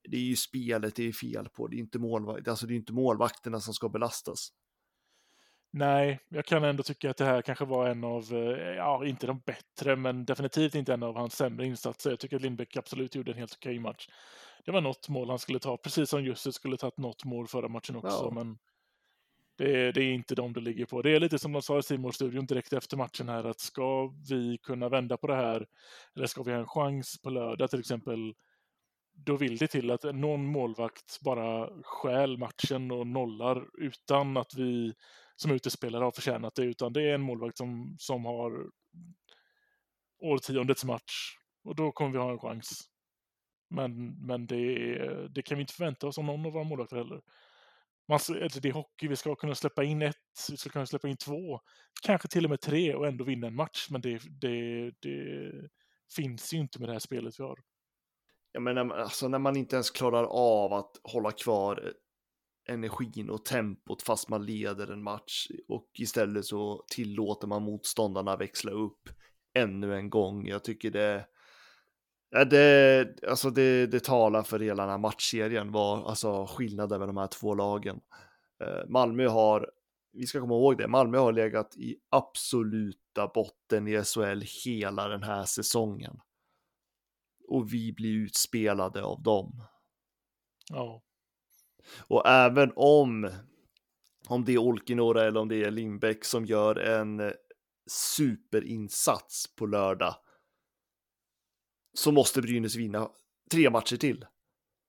det 0.08 0.16
är 0.16 0.20
ju 0.20 0.36
spelet 0.36 0.94
det 0.94 1.08
är 1.08 1.12
fel 1.12 1.48
på. 1.48 1.66
Det 1.66 1.76
är 1.76 1.78
inte, 1.78 1.98
målvakt, 1.98 2.48
alltså 2.48 2.66
det 2.66 2.74
är 2.74 2.76
inte 2.76 2.92
målvakterna 2.92 3.60
som 3.60 3.74
ska 3.74 3.88
belastas. 3.88 4.52
Nej, 5.70 6.20
jag 6.28 6.44
kan 6.44 6.64
ändå 6.64 6.82
tycka 6.82 7.10
att 7.10 7.16
det 7.16 7.24
här 7.24 7.42
kanske 7.42 7.64
var 7.64 7.88
en 7.88 8.04
av, 8.04 8.22
eh, 8.32 8.74
ja, 8.76 9.06
inte 9.06 9.26
de 9.26 9.42
bättre, 9.46 9.96
men 9.96 10.24
definitivt 10.24 10.74
inte 10.74 10.94
en 10.94 11.02
av 11.02 11.16
hans 11.16 11.36
sämre 11.36 11.66
insatser. 11.66 12.10
Jag 12.10 12.18
tycker 12.18 12.36
att 12.36 12.42
Lindbäck 12.42 12.76
absolut 12.76 13.14
gjorde 13.14 13.32
en 13.32 13.38
helt 13.38 13.54
okej 13.54 13.78
match 13.78 14.08
det 14.66 14.72
var 14.72 14.80
något 14.80 15.08
mål 15.08 15.30
han 15.30 15.38
skulle 15.38 15.58
ta, 15.58 15.76
precis 15.76 16.10
som 16.10 16.24
Jussi 16.24 16.52
skulle 16.52 16.76
tagit 16.76 16.98
något 16.98 17.24
mål 17.24 17.48
förra 17.48 17.68
matchen 17.68 17.96
också. 17.96 18.24
Ja. 18.24 18.30
Men 18.34 18.58
det, 19.58 19.92
det, 19.92 20.02
är 20.02 20.12
inte 20.12 20.34
de 20.34 20.52
det 20.52 20.60
ligger 20.60 20.86
på. 20.86 21.02
Det 21.02 21.10
är 21.10 21.20
lite 21.20 21.38
som 21.38 21.52
de 21.52 21.62
sa 21.62 21.78
i 21.78 21.82
simor 21.82 22.12
studion 22.12 22.46
direkt 22.46 22.72
efter 22.72 22.96
matchen 22.96 23.28
här, 23.28 23.44
att 23.44 23.60
ska 23.60 24.06
vi 24.28 24.58
kunna 24.62 24.88
vända 24.88 25.16
på 25.16 25.26
det 25.26 25.34
här, 25.34 25.66
eller 26.16 26.26
ska 26.26 26.42
vi 26.42 26.52
ha 26.52 26.58
en 26.58 26.66
chans 26.66 27.22
på 27.22 27.30
lördag 27.30 27.70
till 27.70 27.80
exempel, 27.80 28.34
då 29.12 29.36
vill 29.36 29.56
det 29.56 29.66
till 29.66 29.90
att 29.90 30.02
någon 30.02 30.46
målvakt 30.46 31.20
bara 31.20 31.70
stjäl 31.82 32.38
matchen 32.38 32.90
och 32.90 33.06
nollar 33.06 33.66
utan 33.78 34.36
att 34.36 34.54
vi 34.54 34.94
som 35.36 35.50
utespelare 35.50 36.04
har 36.04 36.12
förtjänat 36.12 36.54
det, 36.54 36.62
utan 36.62 36.92
det 36.92 37.02
är 37.02 37.14
en 37.14 37.22
målvakt 37.22 37.56
som, 37.56 37.96
som 37.98 38.24
har 38.24 38.66
årtiondets 40.18 40.84
match 40.84 41.36
och 41.64 41.76
då 41.76 41.92
kommer 41.92 42.12
vi 42.12 42.18
ha 42.18 42.30
en 42.30 42.38
chans. 42.38 42.90
Men, 43.68 44.26
men 44.26 44.46
det, 44.46 45.28
det 45.28 45.42
kan 45.42 45.56
vi 45.56 45.60
inte 45.60 45.74
förvänta 45.74 46.06
oss 46.06 46.18
av 46.18 46.24
någon 46.24 46.46
av 46.46 46.52
våra 46.52 46.64
målvakter 46.64 46.96
heller. 46.96 47.20
Man, 48.08 48.14
alltså, 48.14 48.60
det 48.60 48.68
är 48.68 48.72
hockey, 48.72 49.08
vi 49.08 49.16
ska 49.16 49.34
kunna 49.34 49.54
släppa 49.54 49.84
in 49.84 50.02
ett, 50.02 50.16
vi 50.50 50.56
ska 50.56 50.70
kunna 50.70 50.86
släppa 50.86 51.08
in 51.08 51.16
två, 51.16 51.60
kanske 52.02 52.28
till 52.28 52.44
och 52.44 52.50
med 52.50 52.60
tre 52.60 52.94
och 52.94 53.06
ändå 53.06 53.24
vinna 53.24 53.46
en 53.46 53.54
match, 53.54 53.86
men 53.90 54.00
det, 54.00 54.22
det, 54.40 54.90
det 55.00 55.52
finns 56.16 56.54
ju 56.54 56.58
inte 56.58 56.80
med 56.80 56.88
det 56.88 56.92
här 56.92 56.98
spelet 56.98 57.40
vi 57.40 57.44
har. 57.44 57.58
Ja, 58.52 58.60
men 58.60 58.92
alltså, 58.92 59.28
när 59.28 59.38
man 59.38 59.56
inte 59.56 59.76
ens 59.76 59.90
klarar 59.90 60.24
av 60.24 60.72
att 60.72 61.00
hålla 61.02 61.32
kvar 61.32 61.82
eh, 61.86 62.74
energin 62.74 63.30
och 63.30 63.44
tempot 63.44 64.02
fast 64.02 64.28
man 64.28 64.46
leder 64.46 64.92
en 64.92 65.02
match 65.02 65.48
och 65.68 65.90
istället 65.98 66.44
så 66.44 66.84
tillåter 66.88 67.46
man 67.46 67.62
motståndarna 67.62 68.36
växla 68.36 68.70
upp 68.72 69.08
ännu 69.54 69.94
en 69.94 70.10
gång. 70.10 70.46
Jag 70.46 70.64
tycker 70.64 70.90
det, 70.90 71.26
det, 72.44 73.24
alltså 73.28 73.50
det, 73.50 73.86
det 73.86 74.04
talar 74.04 74.42
för 74.42 74.60
hela 74.60 74.82
den 74.82 74.90
här 74.90 74.98
matchserien, 74.98 75.72
var, 75.72 76.08
alltså 76.08 76.46
skillnaden 76.46 76.98
med 76.98 77.08
de 77.08 77.16
här 77.16 77.26
två 77.26 77.54
lagen. 77.54 78.00
Eh, 78.64 78.88
Malmö 78.88 79.28
har, 79.28 79.70
vi 80.12 80.26
ska 80.26 80.40
komma 80.40 80.54
ihåg 80.54 80.78
det, 80.78 80.88
Malmö 80.88 81.18
har 81.18 81.32
legat 81.32 81.76
i 81.76 81.96
absoluta 82.10 83.28
botten 83.34 83.88
i 83.88 84.04
SHL 84.04 84.42
hela 84.64 85.08
den 85.08 85.22
här 85.22 85.44
säsongen. 85.44 86.20
Och 87.48 87.72
vi 87.72 87.92
blir 87.92 88.14
utspelade 88.14 89.02
av 89.02 89.22
dem. 89.22 89.62
Ja. 90.72 91.02
Och 92.08 92.28
även 92.28 92.72
om, 92.76 93.30
om 94.28 94.44
det 94.44 94.52
är 94.52 94.58
Olkinora 94.58 95.24
eller 95.24 95.40
om 95.40 95.48
det 95.48 95.64
är 95.64 95.70
Lindbäck 95.70 96.24
som 96.24 96.44
gör 96.44 96.76
en 96.76 97.32
superinsats 97.90 99.56
på 99.56 99.66
lördag 99.66 100.14
så 101.98 102.12
måste 102.12 102.42
Brynäs 102.42 102.76
vinna 102.76 103.08
tre 103.50 103.70
matcher 103.70 103.96
till. 103.96 104.26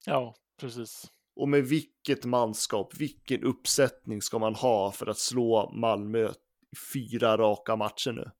Ja, 0.05 0.35
precis. 0.59 1.11
Och 1.35 1.49
med 1.49 1.63
vilket 1.63 2.25
manskap, 2.25 2.93
vilken 2.97 3.43
uppsättning 3.43 4.21
ska 4.21 4.39
man 4.39 4.55
ha 4.55 4.91
för 4.91 5.07
att 5.07 5.17
slå 5.17 5.71
Malmö 5.71 6.29
i 6.71 6.75
fyra 6.93 7.37
raka 7.37 7.75
matcher 7.75 8.11
nu? 8.11 8.31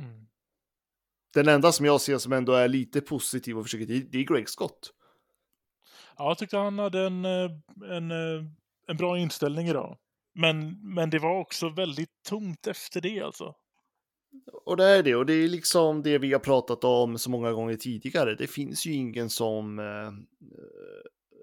Mm. 0.00 0.26
Den 1.34 1.48
enda 1.48 1.72
som 1.72 1.86
jag 1.86 2.00
ser 2.00 2.18
som 2.18 2.32
ändå 2.32 2.52
är 2.52 2.68
lite 2.68 3.00
positiv 3.00 3.58
och 3.58 3.64
försöker 3.64 3.86
det 3.86 4.18
är 4.18 4.34
Greg 4.34 4.48
Scott. 4.48 4.92
Ja, 6.16 6.28
jag 6.28 6.38
tyckte 6.38 6.56
han 6.56 6.78
hade 6.78 7.06
en, 7.06 7.24
eh, 7.24 7.50
en, 7.90 8.10
eh, 8.10 8.44
en 8.86 8.96
bra 8.96 9.18
inställning 9.18 9.68
idag. 9.68 9.98
Men, 10.34 10.78
men 10.94 11.10
det 11.10 11.18
var 11.18 11.38
också 11.38 11.68
väldigt 11.68 12.22
tomt 12.28 12.66
efter 12.66 13.00
det 13.00 13.20
alltså. 13.20 13.54
Och 14.64 14.76
det 14.76 14.84
är 14.84 15.02
det, 15.02 15.14
och 15.14 15.26
det 15.26 15.32
är 15.32 15.48
liksom 15.48 16.02
det 16.02 16.18
vi 16.18 16.32
har 16.32 16.40
pratat 16.40 16.84
om 16.84 17.18
så 17.18 17.30
många 17.30 17.52
gånger 17.52 17.76
tidigare. 17.76 18.34
Det 18.34 18.46
finns 18.46 18.86
ju 18.86 18.92
ingen 18.92 19.30
som 19.30 19.78
eh, 19.78 20.12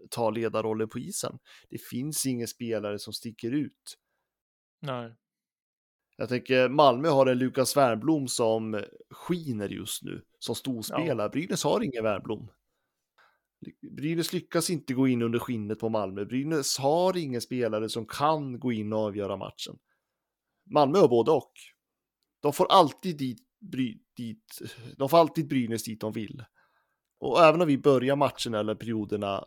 tar 0.10 0.32
ledarrollen 0.32 0.90
på 0.90 1.00
isen. 1.00 1.40
Det 1.70 1.82
finns 1.82 2.26
ingen 2.26 2.48
spelare 2.48 3.00
som 3.00 3.14
sticker 3.14 3.52
ut. 3.52 3.98
Nej. 4.82 5.16
Jag 6.18 6.30
tänker 6.30 6.70
Malmö 6.70 7.10
har 7.10 7.26
en 7.26 7.38
Lukas 7.38 7.78
Wernblom 7.78 8.28
som 8.28 8.84
skiner 9.10 9.70
just 9.70 10.04
nu, 10.04 10.22
som 10.40 10.56
storspelare. 10.56 11.26
Ja. 11.26 11.30
Brynäs 11.30 11.64
har 11.64 11.84
ingen 11.84 12.04
Wernblom. 12.04 12.52
Brynäs 13.92 14.34
lyckas 14.34 14.70
inte 14.70 14.94
gå 14.94 15.08
in 15.08 15.22
under 15.22 15.40
skinnet 15.40 15.80
på 15.80 15.90
Malmö. 15.90 16.26
Brynäs 16.26 16.78
har 16.78 17.18
ingen 17.18 17.42
spelare 17.42 17.90
som 17.90 18.06
kan 18.06 18.60
gå 18.60 18.72
in 18.72 18.94
och 18.94 19.00
avgöra 19.00 19.38
matchen. 19.38 19.78
Malmö 20.70 21.00
har 21.00 21.08
både 21.08 21.32
och. 21.32 21.52
De 22.40 22.54
får 22.54 22.72
alltid 22.72 23.18
dit, 23.18 23.42
bry, 23.60 23.98
dit, 24.18 24.62
de 24.98 25.10
får 25.10 25.18
alltid 25.18 25.48
Brynäs 25.48 25.84
dit 25.84 26.02
de 26.02 26.12
vill. 26.12 26.44
Och 27.20 27.44
även 27.44 27.62
om 27.62 27.68
vi 27.68 27.78
börjar 27.78 28.16
matchen 28.16 28.54
eller 28.54 28.76
perioderna 28.76 29.46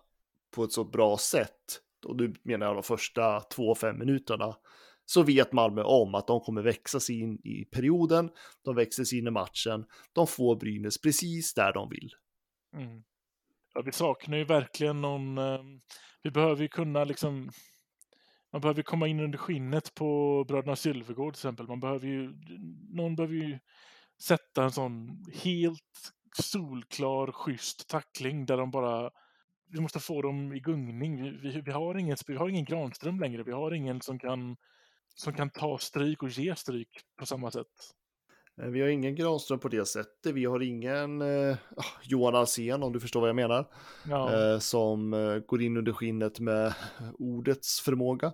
på 0.54 0.64
ett 0.64 0.72
så 0.72 0.84
bra 0.84 1.18
sätt, 1.18 1.80
och 2.06 2.16
nu 2.16 2.34
menar 2.42 2.66
jag 2.66 2.76
de 2.76 2.82
första 2.82 3.40
två, 3.40 3.74
fem 3.74 3.98
minuterna, 3.98 4.56
så 5.04 5.22
vet 5.22 5.52
Malmö 5.52 5.82
om 5.82 6.14
att 6.14 6.26
de 6.26 6.40
kommer 6.40 6.62
växa 6.62 7.00
sig 7.00 7.20
in 7.20 7.38
i 7.44 7.64
perioden, 7.64 8.30
de 8.64 8.74
växer 8.74 9.04
sig 9.04 9.18
in 9.18 9.26
i 9.26 9.30
matchen, 9.30 9.84
de 10.12 10.26
får 10.26 10.56
Brynäs 10.56 11.00
precis 11.00 11.54
där 11.54 11.72
de 11.72 11.88
vill. 11.88 12.10
Mm. 12.76 13.02
Ja, 13.74 13.82
vi 13.82 13.92
saknar 13.92 14.38
ju 14.38 14.44
verkligen 14.44 15.00
någon, 15.00 15.38
eh, 15.38 15.60
vi 16.22 16.30
behöver 16.30 16.62
ju 16.62 16.68
kunna 16.68 17.04
liksom 17.04 17.50
man 18.52 18.60
behöver 18.60 18.82
komma 18.82 19.08
in 19.08 19.20
under 19.20 19.38
skinnet 19.38 19.94
på 19.94 20.44
bröderna 20.48 20.76
Sylvegård 20.76 21.34
till 21.34 21.38
exempel. 21.38 21.68
Man 21.68 21.80
behöver 21.80 22.06
ju, 22.06 22.34
någon 22.90 23.16
behöver 23.16 23.34
ju 23.34 23.58
sätta 24.22 24.64
en 24.64 24.72
sån 24.72 25.24
helt 25.42 26.12
solklar, 26.42 27.32
schysst 27.32 27.88
tackling 27.88 28.46
där 28.46 28.56
de 28.56 28.70
bara 28.70 29.10
vi 29.72 29.80
måste 29.80 30.00
få 30.00 30.22
dem 30.22 30.52
i 30.52 30.60
gungning. 30.60 31.22
Vi, 31.22 31.30
vi, 31.30 31.60
vi, 31.60 31.70
har, 31.70 31.98
ingen, 31.98 32.16
vi 32.26 32.36
har 32.36 32.48
ingen 32.48 32.64
Granström 32.64 33.20
längre. 33.20 33.42
Vi 33.42 33.52
har 33.52 33.72
ingen 33.74 34.00
som 34.00 34.18
kan, 34.18 34.56
som 35.14 35.32
kan 35.34 35.50
ta 35.50 35.78
stryk 35.78 36.22
och 36.22 36.28
ge 36.28 36.56
stryk 36.56 36.88
på 37.18 37.26
samma 37.26 37.50
sätt. 37.50 37.66
Eh, 38.60 38.68
vi 38.68 38.80
har 38.80 38.88
ingen 38.88 39.14
Granström 39.14 39.58
på 39.58 39.68
det 39.68 39.84
sättet. 39.84 40.34
Vi 40.34 40.44
har 40.44 40.60
ingen 40.60 41.22
eh, 41.22 41.56
ah, 41.76 41.84
Johan 42.02 42.34
Alsen 42.34 42.82
om 42.82 42.92
du 42.92 43.00
förstår 43.00 43.20
vad 43.20 43.28
jag 43.28 43.36
menar. 43.36 43.68
Ja. 44.08 44.52
Eh, 44.52 44.58
som 44.58 45.14
eh, 45.14 45.38
går 45.38 45.62
in 45.62 45.76
under 45.76 45.92
skinnet 45.92 46.40
med 46.40 46.74
ordets 47.18 47.80
förmåga. 47.80 48.32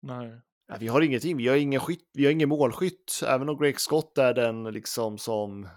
Nej. 0.00 0.40
Ja, 0.68 0.76
vi 0.80 0.88
har 0.88 1.00
ingenting. 1.00 1.36
Vi 1.36 1.48
har 1.48 1.56
ingen, 1.56 1.80
skytt, 1.80 2.10
vi 2.12 2.24
har 2.24 2.32
ingen 2.32 2.48
målskytt. 2.48 3.20
Även 3.26 3.48
om 3.48 3.58
Greg 3.58 3.80
Scott 3.80 4.18
är 4.18 4.34
den 4.34 4.64
liksom 4.64 5.18
som 5.18 5.64
eh, 5.64 5.70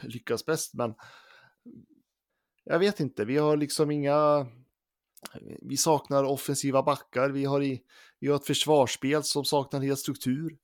lyckas 0.00 0.46
bäst. 0.46 0.74
Men 0.74 0.94
jag 2.64 2.78
vet 2.78 3.00
inte. 3.00 3.24
Vi 3.24 3.36
har 3.36 3.56
liksom 3.56 3.90
inga. 3.90 4.46
Vi 5.62 5.76
saknar 5.76 6.24
offensiva 6.24 6.82
backar. 6.82 7.30
Vi 7.30 7.44
har, 7.44 7.62
i, 7.62 7.82
vi 8.20 8.28
har 8.28 8.36
ett 8.36 8.46
försvarsspel 8.46 9.22
som 9.22 9.44
saknar 9.44 9.80
helt 9.80 9.98
struktur 9.98 10.56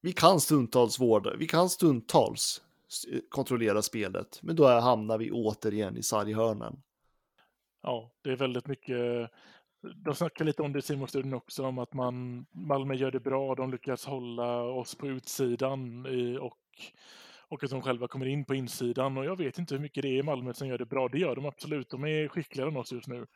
vi 0.00 0.12
kan 0.12 0.40
stundtals 0.40 1.00
vårda, 1.00 1.36
vi 1.36 1.46
kan 1.46 1.68
stundtals 1.68 2.62
eh, 3.12 3.20
kontrollera 3.28 3.82
spelet, 3.82 4.40
men 4.42 4.56
då 4.56 4.66
hamnar 4.66 5.18
vi 5.18 5.30
återigen 5.30 5.96
i 5.96 6.02
sarghörnen. 6.02 6.82
Ja, 7.82 8.12
det 8.22 8.30
är 8.30 8.36
väldigt 8.36 8.66
mycket. 8.66 9.30
De 10.04 10.14
snackar 10.14 10.44
lite 10.44 10.62
om 10.62 10.72
det 10.72 10.78
i 10.78 10.82
simonstudien 10.82 11.34
också, 11.34 11.66
om 11.66 11.78
att 11.78 11.94
man, 11.94 12.46
Malmö 12.50 12.94
gör 12.94 13.10
det 13.10 13.20
bra, 13.20 13.54
de 13.54 13.70
lyckas 13.70 14.06
hålla 14.06 14.62
oss 14.62 14.94
på 14.94 15.06
utsidan 15.06 16.06
i, 16.06 16.38
och, 16.38 16.58
och 17.48 17.64
att 17.64 17.70
de 17.70 17.82
själva 17.82 18.08
kommer 18.08 18.26
in 18.26 18.44
på 18.44 18.54
insidan. 18.54 19.16
Och 19.16 19.24
jag 19.24 19.36
vet 19.36 19.58
inte 19.58 19.74
hur 19.74 19.82
mycket 19.82 20.02
det 20.02 20.08
är 20.08 20.18
i 20.18 20.22
Malmö 20.22 20.54
som 20.54 20.68
gör 20.68 20.78
det 20.78 20.86
bra. 20.86 21.08
Det 21.08 21.18
gör 21.18 21.36
de 21.36 21.46
absolut, 21.46 21.90
de 21.90 22.04
är 22.04 22.28
skickligare 22.28 22.70
än 22.70 22.76
oss 22.76 22.92
just 22.92 23.08
nu. 23.08 23.26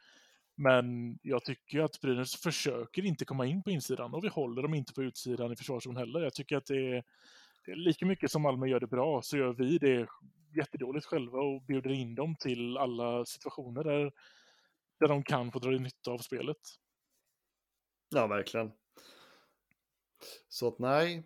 Men 0.62 1.19
jag 1.23 1.45
tycker 1.45 1.81
att 1.81 2.00
Brynäs 2.00 2.37
försöker 2.37 3.04
inte 3.04 3.25
komma 3.25 3.47
in 3.47 3.62
på 3.62 3.71
insidan 3.71 4.14
och 4.14 4.25
vi 4.25 4.28
håller 4.28 4.62
dem 4.62 4.75
inte 4.75 4.92
på 4.92 5.02
utsidan 5.02 5.52
i 5.52 5.57
försvarszon 5.57 5.97
heller. 5.97 6.21
Jag 6.21 6.35
tycker 6.35 6.57
att 6.57 6.66
det 6.66 6.76
är, 6.76 7.04
det 7.64 7.73
är 7.73 7.76
lika 7.76 8.07
mycket 8.07 8.31
som 8.31 8.42
Malmö 8.42 8.66
gör 8.66 8.81
det 8.81 8.87
bra 8.87 9.23
så 9.23 9.37
gör 9.37 9.52
vi 9.52 9.78
det 9.78 10.07
jättedåligt 10.57 11.07
själva 11.07 11.38
och 11.38 11.62
bjuder 11.62 11.90
in 11.90 12.14
dem 12.14 12.37
till 12.40 12.76
alla 12.76 13.25
situationer 13.25 13.85
där, 13.85 14.12
där 15.00 15.09
de 15.09 15.23
kan 15.23 15.52
få 15.52 15.59
dra 15.59 15.71
nytta 15.71 16.11
av 16.11 16.19
spelet. 16.19 16.61
Ja, 18.11 18.26
verkligen. 18.26 18.73
Så 20.49 20.69
att 20.69 20.78
nej, 20.78 21.23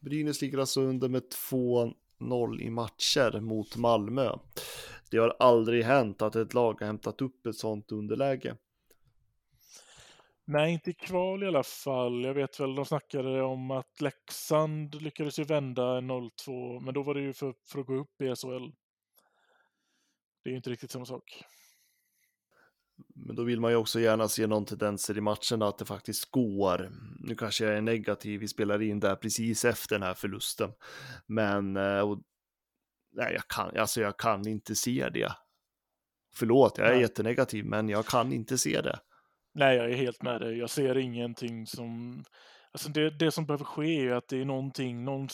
Brynäs 0.00 0.42
ligger 0.42 0.58
alltså 0.58 0.80
under 0.80 1.08
med 1.08 1.22
2-0 1.50 2.60
i 2.60 2.70
matcher 2.70 3.40
mot 3.40 3.76
Malmö. 3.76 4.38
Det 5.10 5.18
har 5.18 5.36
aldrig 5.38 5.84
hänt 5.84 6.22
att 6.22 6.36
ett 6.36 6.54
lag 6.54 6.80
har 6.80 6.86
hämtat 6.86 7.22
upp 7.22 7.46
ett 7.46 7.56
sånt 7.56 7.92
underläge. 7.92 8.56
Nej, 10.44 10.72
inte 10.72 10.90
i 10.90 10.94
kval 10.94 11.42
i 11.42 11.46
alla 11.46 11.62
fall. 11.62 12.24
Jag 12.24 12.34
vet 12.34 12.60
väl, 12.60 12.74
de 12.74 12.84
snackade 12.84 13.42
om 13.42 13.70
att 13.70 14.00
Leksand 14.00 15.02
lyckades 15.02 15.38
ju 15.38 15.44
vända 15.44 15.82
0-2, 15.82 16.80
men 16.80 16.94
då 16.94 17.02
var 17.02 17.14
det 17.14 17.20
ju 17.20 17.32
för, 17.32 17.54
för 17.66 17.80
att 17.80 17.86
gå 17.86 17.94
upp 17.94 18.20
i 18.20 18.34
SHL. 18.36 18.70
Det 20.42 20.48
är 20.48 20.50
ju 20.50 20.56
inte 20.56 20.70
riktigt 20.70 20.90
samma 20.90 21.04
sak. 21.04 21.44
Men 23.14 23.36
då 23.36 23.42
vill 23.44 23.60
man 23.60 23.70
ju 23.70 23.76
också 23.76 24.00
gärna 24.00 24.28
se 24.28 24.46
någon 24.46 24.64
tendenser 24.64 25.18
i 25.18 25.20
matcherna 25.20 25.68
att 25.68 25.78
det 25.78 25.84
faktiskt 25.84 26.30
går. 26.30 26.90
Nu 27.20 27.34
kanske 27.34 27.64
jag 27.64 27.76
är 27.76 27.80
negativ, 27.80 28.40
vi 28.40 28.48
spelar 28.48 28.82
in 28.82 29.00
där 29.00 29.16
precis 29.16 29.64
efter 29.64 29.94
den 29.94 30.02
här 30.02 30.14
förlusten. 30.14 30.70
Men 31.26 31.76
eh, 31.76 32.00
och 32.00 32.18
nej, 33.12 33.32
jag 33.34 33.48
kan, 33.48 33.76
alltså 33.76 34.00
jag 34.00 34.18
kan 34.18 34.48
inte 34.48 34.74
se 34.74 35.08
det. 35.08 35.32
Förlåt, 36.34 36.78
jag 36.78 36.86
är 36.86 36.92
nej. 36.92 37.00
jättenegativ, 37.00 37.64
men 37.64 37.88
jag 37.88 38.06
kan 38.06 38.32
inte 38.32 38.58
se 38.58 38.80
det. 38.80 38.98
Nej, 39.54 39.76
jag 39.76 39.90
är 39.90 39.96
helt 39.96 40.22
med 40.22 40.40
dig. 40.40 40.58
Jag 40.58 40.70
ser 40.70 40.98
ingenting 40.98 41.66
som... 41.66 42.22
Alltså 42.72 42.88
det, 42.88 43.10
det 43.18 43.30
som 43.30 43.46
behöver 43.46 43.64
ske 43.64 44.06
är 44.06 44.12
att 44.12 44.28
det 44.28 44.36
är 44.40 44.44
någonting, 44.44 45.04
någon... 45.04 45.28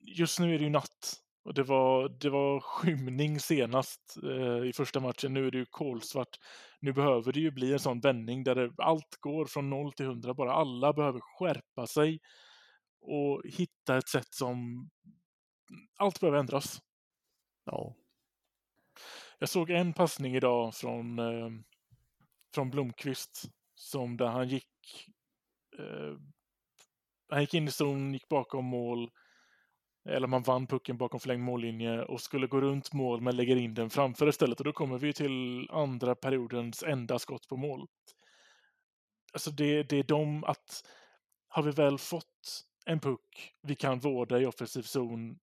Just 0.00 0.40
nu 0.40 0.54
är 0.54 0.58
det 0.58 0.64
ju 0.64 0.70
natt 0.70 1.20
Och 1.44 1.54
det 1.54 1.62
var, 1.62 2.08
det 2.20 2.30
var 2.30 2.60
skymning 2.60 3.40
senast 3.40 4.16
eh, 4.22 4.68
i 4.68 4.72
första 4.76 5.00
matchen. 5.00 5.34
Nu 5.34 5.46
är 5.46 5.50
det 5.50 5.58
ju 5.58 5.66
kolsvart. 5.70 6.36
Nu 6.80 6.92
behöver 6.92 7.32
det 7.32 7.40
ju 7.40 7.50
bli 7.50 7.72
en 7.72 7.78
sån 7.78 8.00
vändning 8.00 8.44
där 8.44 8.54
det, 8.54 8.72
allt 8.78 9.16
går 9.20 9.46
från 9.46 9.70
0 9.70 9.92
till 9.92 10.06
100. 10.06 10.34
Bara 10.34 10.52
alla 10.52 10.92
behöver 10.92 11.20
skärpa 11.20 11.86
sig 11.86 12.20
och 13.00 13.42
hitta 13.44 13.96
ett 13.96 14.08
sätt 14.08 14.34
som... 14.34 14.88
Allt 15.96 16.20
behöver 16.20 16.38
ändras. 16.38 16.82
Ja. 17.64 17.94
Jag 19.38 19.48
såg 19.48 19.70
en 19.70 19.92
passning 19.92 20.36
idag 20.36 20.74
från, 20.74 21.18
eh, 21.18 21.50
från 22.54 22.70
Blomqvist 22.70 23.50
som 23.74 24.16
där 24.16 24.26
han 24.26 24.48
gick 24.48 25.08
eh, 25.78 26.16
han 27.28 27.40
gick 27.40 27.54
in 27.54 27.68
i 27.68 27.70
zon, 27.70 28.12
gick 28.12 28.28
bakom 28.28 28.64
mål 28.64 29.10
eller 30.08 30.26
man 30.26 30.42
vann 30.42 30.66
pucken 30.66 30.98
bakom 30.98 31.20
förlängd 31.20 31.42
mållinje 31.42 32.02
och 32.02 32.20
skulle 32.20 32.46
gå 32.46 32.60
runt 32.60 32.92
mål 32.92 33.20
men 33.20 33.36
lägger 33.36 33.56
in 33.56 33.74
den 33.74 33.90
framför 33.90 34.28
istället 34.28 34.58
och 34.58 34.64
då 34.64 34.72
kommer 34.72 34.98
vi 34.98 35.12
till 35.12 35.70
andra 35.70 36.14
periodens 36.14 36.82
enda 36.82 37.18
skott 37.18 37.48
på 37.48 37.56
mål. 37.56 37.88
Alltså 39.32 39.50
det, 39.50 39.82
det 39.82 39.96
är 39.96 40.02
de 40.02 40.44
att 40.44 40.88
har 41.48 41.62
vi 41.62 41.70
väl 41.70 41.98
fått 41.98 42.64
en 42.86 43.00
puck 43.00 43.54
vi 43.62 43.74
kan 43.74 43.98
vårda 43.98 44.40
i 44.40 44.46
offensiv 44.46 44.82
zon 44.82 45.38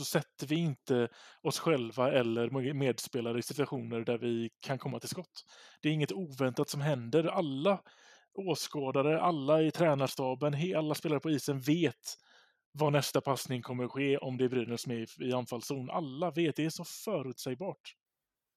så 0.00 0.04
sätter 0.04 0.46
vi 0.46 0.56
inte 0.56 1.08
oss 1.42 1.58
själva 1.58 2.12
eller 2.12 2.72
medspelare 2.74 3.38
i 3.38 3.42
situationer 3.42 4.00
där 4.00 4.18
vi 4.18 4.50
kan 4.60 4.78
komma 4.78 5.00
till 5.00 5.08
skott. 5.08 5.44
Det 5.82 5.88
är 5.88 5.92
inget 5.92 6.12
oväntat 6.12 6.68
som 6.68 6.80
händer. 6.80 7.24
Alla 7.24 7.80
åskådare, 8.34 9.20
alla 9.20 9.62
i 9.62 9.70
tränarstaben, 9.70 10.76
alla 10.76 10.94
spelare 10.94 11.20
på 11.20 11.30
isen 11.30 11.60
vet 11.60 12.16
vad 12.72 12.92
nästa 12.92 13.20
passning 13.20 13.62
kommer 13.62 13.84
att 13.84 13.90
ske 13.90 14.18
om 14.18 14.36
det 14.36 14.44
är 14.44 14.48
Brynäs 14.48 14.86
med 14.86 15.08
i 15.18 15.32
anfallszon. 15.32 15.90
Alla 15.90 16.30
vet, 16.30 16.56
det 16.56 16.64
är 16.64 16.70
så 16.70 16.84
förutsägbart. 16.84 17.96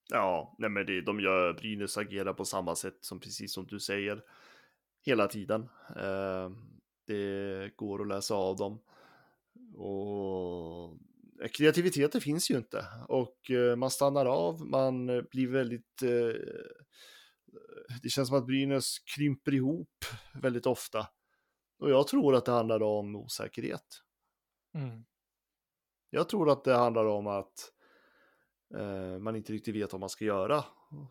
Ja, 0.10 0.56
nej 0.58 0.70
men 0.70 0.86
det, 0.86 1.02
de 1.02 1.20
gör, 1.20 1.54
Brynäs 1.54 1.98
agerar 1.98 2.34
på 2.34 2.46
samma 2.46 2.76
sätt 2.76 2.98
som 3.02 3.20
precis 3.20 3.54
som 3.54 3.68
du 3.68 3.80
säger 3.80 4.22
hela 5.06 5.28
tiden. 5.28 5.70
Eh, 5.96 6.50
det 7.08 7.76
går 7.76 8.02
att 8.02 8.08
läsa 8.08 8.36
av 8.36 8.58
dem. 8.58 8.80
Och 9.76 10.98
kreativiteten 11.52 12.22
finns 12.22 12.52
ju 12.52 12.58
inte 12.58 12.86
och 13.08 13.52
eh, 13.52 13.76
man 13.76 13.92
stannar 13.92 14.26
av, 14.26 14.68
man 14.68 15.08
blir 15.32 15.48
väldigt 15.48 16.02
eh, 16.02 16.40
det 18.02 18.10
känns 18.10 18.28
som 18.28 18.38
att 18.38 18.46
Brynäs 18.46 19.00
krymper 19.16 19.54
ihop 19.54 20.06
väldigt 20.42 20.66
ofta. 20.66 21.08
Och 21.80 21.90
jag 21.90 22.08
tror 22.08 22.36
att 22.36 22.46
det 22.46 22.52
handlar 22.52 22.84
om 22.84 23.16
osäkerhet. 23.16 23.86
Mm. 24.74 25.06
Jag 26.10 26.30
tror 26.30 26.50
att 26.50 26.64
det 26.64 26.74
handlar 26.74 27.06
om 27.06 27.28
att 27.28 27.72
eh, 28.78 29.20
man 29.20 29.36
inte 29.36 29.54
riktigt 29.54 29.76
vet 29.76 29.92
vad 29.92 30.00
man 30.00 30.10
ska 30.10 30.26
göra. 30.26 30.66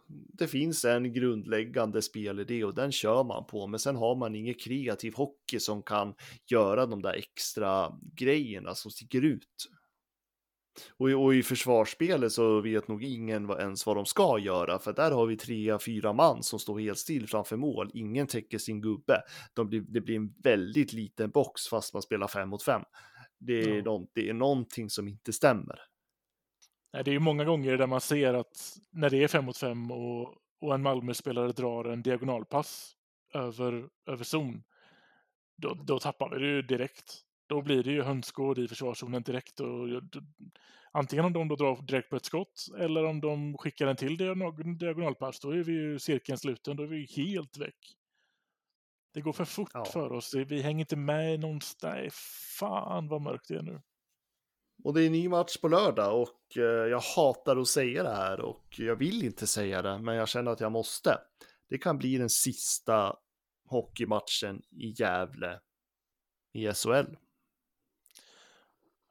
Det 0.09 0.49
finns 0.49 0.85
en 0.85 1.12
grundläggande 1.12 2.03
spelidé 2.03 2.65
och 2.65 2.75
den 2.75 2.93
kör 2.93 3.25
man 3.25 3.47
på, 3.47 3.67
men 3.67 3.81
sen 3.81 3.97
har 3.97 4.17
man 4.17 4.35
ingen 4.35 4.55
kreativ 4.55 5.15
hockey 5.15 5.61
som 5.61 5.83
kan 5.83 6.15
göra 6.51 6.87
de 6.87 7.03
där 7.03 7.12
extra 7.12 7.99
grejerna 8.17 8.75
som 8.75 8.91
sticker 8.91 9.23
ut. 9.23 9.69
Och 10.97 11.11
i, 11.11 11.14
och 11.14 11.35
i 11.35 11.43
försvarsspelet 11.43 12.33
så 12.33 12.61
vet 12.61 12.88
nog 12.88 13.05
ingen 13.05 13.50
ens 13.50 13.87
vad 13.87 13.97
de 13.97 14.07
ska 14.07 14.38
göra, 14.38 14.79
för 14.79 14.93
där 14.93 15.11
har 15.11 15.26
vi 15.26 15.37
tre, 15.37 15.79
fyra 15.79 16.12
man 16.12 16.43
som 16.43 16.59
står 16.59 16.81
helt 16.81 16.99
still 16.99 17.29
framför 17.29 17.57
mål. 17.57 17.91
Ingen 17.95 18.26
täcker 18.26 18.59
sin 18.59 18.81
gubbe. 18.81 19.23
De 19.55 19.68
blir, 19.68 19.81
det 19.81 20.01
blir 20.01 20.16
en 20.16 20.35
väldigt 20.42 20.92
liten 20.92 21.31
box 21.31 21.68
fast 21.68 21.92
man 21.92 22.03
spelar 22.03 22.29
fem 22.29 22.49
mot 22.49 22.62
fem. 22.62 22.83
Det 23.38 23.61
är, 23.61 23.77
ja. 23.77 23.85
någon, 23.85 24.07
det 24.14 24.29
är 24.29 24.35
någonting 24.35 24.90
som 24.90 25.09
inte 25.09 25.33
stämmer. 25.33 25.79
Nej, 26.92 27.05
det 27.05 27.11
är 27.11 27.12
ju 27.12 27.18
många 27.18 27.44
gånger 27.44 27.77
där 27.77 27.87
man 27.87 28.01
ser 28.01 28.35
att 28.35 28.77
när 28.90 29.11
det 29.11 29.25
är 29.25 29.29
fem 29.29 29.44
mot 29.44 29.57
fem 29.57 29.90
och, 29.90 30.35
och 30.61 30.75
en 30.75 30.83
Malmö-spelare 30.83 31.53
drar 31.53 31.85
en 31.85 32.03
diagonalpass 32.03 32.96
över, 33.35 33.88
över 34.07 34.25
zon, 34.25 34.62
då, 35.57 35.75
då 35.75 35.99
tappar 35.99 36.31
vi 36.31 36.38
det 36.38 36.46
ju 36.46 36.62
direkt 36.62 37.23
då 37.53 37.62
blir 37.62 37.83
det 37.83 37.91
ju 37.91 38.03
hönsgård 38.03 38.59
i 38.59 38.69
försvarszonen 38.69 39.23
direkt. 39.23 39.61
Och, 39.61 39.69
antingen 40.93 41.25
om 41.25 41.33
de 41.33 41.49
då 41.49 41.57
drar 41.57 41.83
direkt 41.83 42.11
på 42.11 42.17
ett 42.17 42.25
skott 42.25 42.67
eller 42.79 43.05
om 43.05 43.21
de 43.21 43.59
skickar 43.59 43.87
en 43.87 43.97
till 43.97 44.17
diagonalpass, 44.79 45.41
då 45.41 45.51
är 45.51 45.62
vi 45.62 45.73
ju 45.73 45.99
cirkeln 45.99 46.38
sluten, 46.38 46.77
då 46.77 46.83
är 46.83 46.87
vi 46.87 47.07
helt 47.17 47.57
väck. 47.57 47.97
Det 49.15 49.21
går 49.21 49.33
för 49.33 49.45
fort 49.45 49.71
ja. 49.75 49.85
för 49.85 50.12
oss, 50.12 50.35
vi 50.35 50.62
hänger 50.62 50.81
inte 50.81 50.97
med 50.97 51.41
någonstans. 51.41 52.15
Fan 52.59 53.09
vad 53.09 53.23
mörkt 53.23 53.49
det 53.49 53.55
är 53.55 53.62
nu. 53.62 53.81
Och 54.85 54.95
det 54.95 55.03
är 55.03 55.07
en 55.07 55.12
ny 55.12 55.29
match 55.29 55.57
på 55.57 55.69
lördag 55.69 56.23
och 56.23 56.57
eh, 56.57 56.62
jag 56.62 57.01
hatar 57.01 57.57
att 57.57 57.69
säga 57.69 58.03
det 58.03 58.15
här 58.15 58.41
och 58.41 58.79
jag 58.79 58.97
vill 58.97 59.25
inte 59.25 59.47
säga 59.47 59.83
det, 59.83 59.99
men 59.99 60.15
jag 60.15 60.29
känner 60.29 60.51
att 60.51 60.61
jag 60.61 60.73
måste. 60.73 61.19
Det 61.69 61.79
kan 61.79 61.99
bli 61.99 62.19
den 62.19 62.31
sista 62.31 63.17
hockeymatchen 63.69 64.62
i 64.71 64.95
Gävle 64.97 65.61
i 66.53 66.73
SHL. 66.73 67.17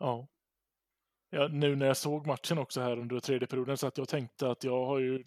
Ja. 0.02 0.28
ja. 1.30 1.48
Nu 1.48 1.76
när 1.76 1.86
jag 1.86 1.98
såg 1.98 2.28
matchen 2.28 2.58
också 2.58 2.82
här 2.82 3.00
under 3.00 3.20
tredje 3.20 3.48
perioden 3.48 3.78
så 3.78 3.88
att 3.88 3.98
jag 3.98 4.10
tänkte 4.10 4.52
att 4.52 4.64
jag 4.64 4.86
har 4.86 5.00
ju 5.00 5.24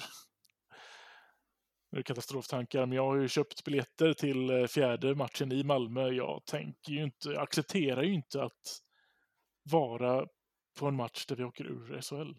nu 1.90 2.02
katastroftankar, 2.02 2.86
men 2.86 2.96
jag 2.96 3.04
har 3.04 3.16
ju 3.16 3.28
köpt 3.28 3.64
biljetter 3.64 4.12
till 4.12 4.50
eh, 4.50 4.66
fjärde 4.66 5.14
matchen 5.14 5.52
i 5.52 5.64
Malmö. 5.64 6.08
Jag 6.08 6.44
tänker 6.46 6.92
ju 6.92 7.04
inte, 7.04 7.28
jag 7.28 7.42
accepterar 7.42 8.02
ju 8.02 8.14
inte 8.14 8.42
att 8.42 8.80
vara 9.62 10.26
på 10.78 10.86
en 10.86 10.96
match 10.96 11.26
där 11.26 11.36
vi 11.36 11.44
åker 11.44 11.64
ur 11.64 12.00
SHL. 12.00 12.34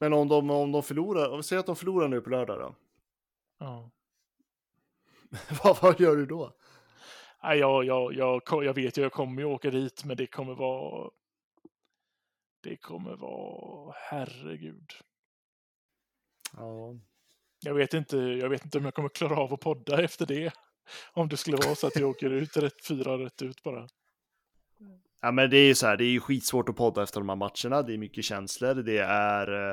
Men 0.00 0.12
om 0.12 0.28
de, 0.28 0.50
om 0.50 0.72
de 0.72 0.82
förlorar, 0.82 1.30
om 1.30 1.36
vi 1.36 1.42
säger 1.42 1.60
att 1.60 1.66
de 1.66 1.76
förlorar 1.76 2.08
nu 2.08 2.20
på 2.20 2.30
lördag 2.30 2.58
då? 2.58 2.74
Ja. 3.58 3.90
vad, 5.64 5.82
vad 5.82 6.00
gör 6.00 6.16
du 6.16 6.26
då? 6.26 6.56
Nej, 7.46 7.58
jag, 7.58 7.84
jag, 7.84 8.14
jag, 8.14 8.42
jag 8.64 8.74
vet 8.74 8.98
ju, 8.98 9.02
jag 9.02 9.12
kommer 9.12 9.42
ju 9.42 9.48
åka 9.48 9.70
dit, 9.70 10.04
men 10.04 10.16
det 10.16 10.26
kommer 10.26 10.54
vara... 10.54 11.10
Det 12.62 12.76
kommer 12.76 13.16
vara... 13.16 13.94
Herregud. 13.96 14.92
Ja. 16.56 16.94
Jag 17.60 17.74
vet 17.74 17.94
inte, 17.94 18.16
jag 18.16 18.48
vet 18.48 18.64
inte 18.64 18.78
om 18.78 18.84
jag 18.84 18.94
kommer 18.94 19.08
klara 19.08 19.36
av 19.36 19.54
att 19.54 19.60
podda 19.60 20.02
efter 20.02 20.26
det. 20.26 20.52
Om 21.12 21.28
det 21.28 21.36
skulle 21.36 21.56
vara 21.56 21.74
så 21.74 21.86
att 21.86 21.96
jag 21.96 22.10
åker 22.10 22.30
ut 22.30 22.56
rätt, 22.56 22.86
fyra 22.86 23.18
rätt 23.18 23.42
ut 23.42 23.62
bara. 23.62 23.88
Ja, 25.20 25.32
men 25.32 25.50
det 25.50 25.58
är 25.58 25.66
ju 25.66 25.74
så 25.74 25.86
här, 25.86 25.96
det 25.96 26.04
är 26.04 26.10
ju 26.10 26.20
skitsvårt 26.20 26.68
att 26.68 26.76
podda 26.76 27.02
efter 27.02 27.20
de 27.20 27.28
här 27.28 27.36
matcherna. 27.36 27.82
Det 27.82 27.94
är 27.94 27.98
mycket 27.98 28.24
känslor. 28.24 28.74
Det 28.74 28.98
är... 28.98 29.70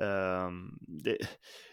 Uh, 0.00 0.50
det, 0.80 1.18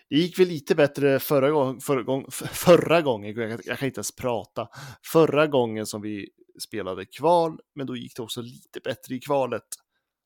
det 0.10 0.16
gick 0.16 0.40
väl 0.40 0.48
lite 0.48 0.76
bättre 0.76 1.20
förra, 1.20 1.52
gång, 1.52 1.82
förra, 1.82 2.04
gång, 2.04 2.26
förra 2.32 3.02
gången, 3.02 3.36
jag, 3.36 3.62
jag 3.66 3.80
kan 3.80 3.86
inte 3.86 3.98
ens 3.98 4.16
prata, 4.16 4.68
förra 5.04 5.48
gången 5.48 5.86
som 5.86 6.02
vi 6.02 6.30
spelade 6.64 7.06
kval, 7.06 7.60
men 7.76 7.88
då 7.88 7.96
gick 7.96 8.16
det 8.16 8.22
också 8.22 8.42
lite 8.42 8.80
bättre 8.84 9.16
i 9.16 9.20
kvalet. 9.20 9.64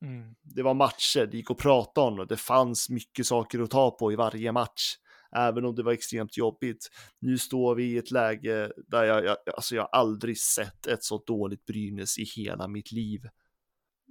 Mm. 0.06 0.36
Det 0.44 0.64
var 0.64 0.74
matcher, 0.74 1.26
det 1.32 1.38
gick 1.38 1.52
att 1.52 1.58
prata 1.58 2.02
om 2.02 2.20
och 2.20 2.28
det 2.28 2.38
fanns 2.38 2.90
mycket 2.90 3.26
saker 3.26 3.60
att 3.60 3.72
ta 3.72 3.92
på 3.92 4.12
i 4.12 4.16
varje 4.16 4.52
match, 4.52 4.96
även 5.36 5.66
om 5.66 5.76
det 5.76 5.84
var 5.84 5.92
extremt 5.92 6.38
jobbigt. 6.38 6.90
Nu 7.20 7.38
står 7.38 7.76
vi 7.76 7.84
i 7.84 7.98
ett 7.98 8.12
läge 8.12 8.72
där 8.88 9.04
jag, 9.04 9.26
jag, 9.26 9.38
alltså 9.56 9.76
jag 9.76 9.90
aldrig 9.92 10.40
sett 10.40 10.88
ett 10.88 11.04
så 11.04 11.24
dåligt 11.28 11.66
Brynäs 11.66 12.18
i 12.18 12.24
hela 12.24 12.68
mitt 12.68 12.92
liv 12.92 13.22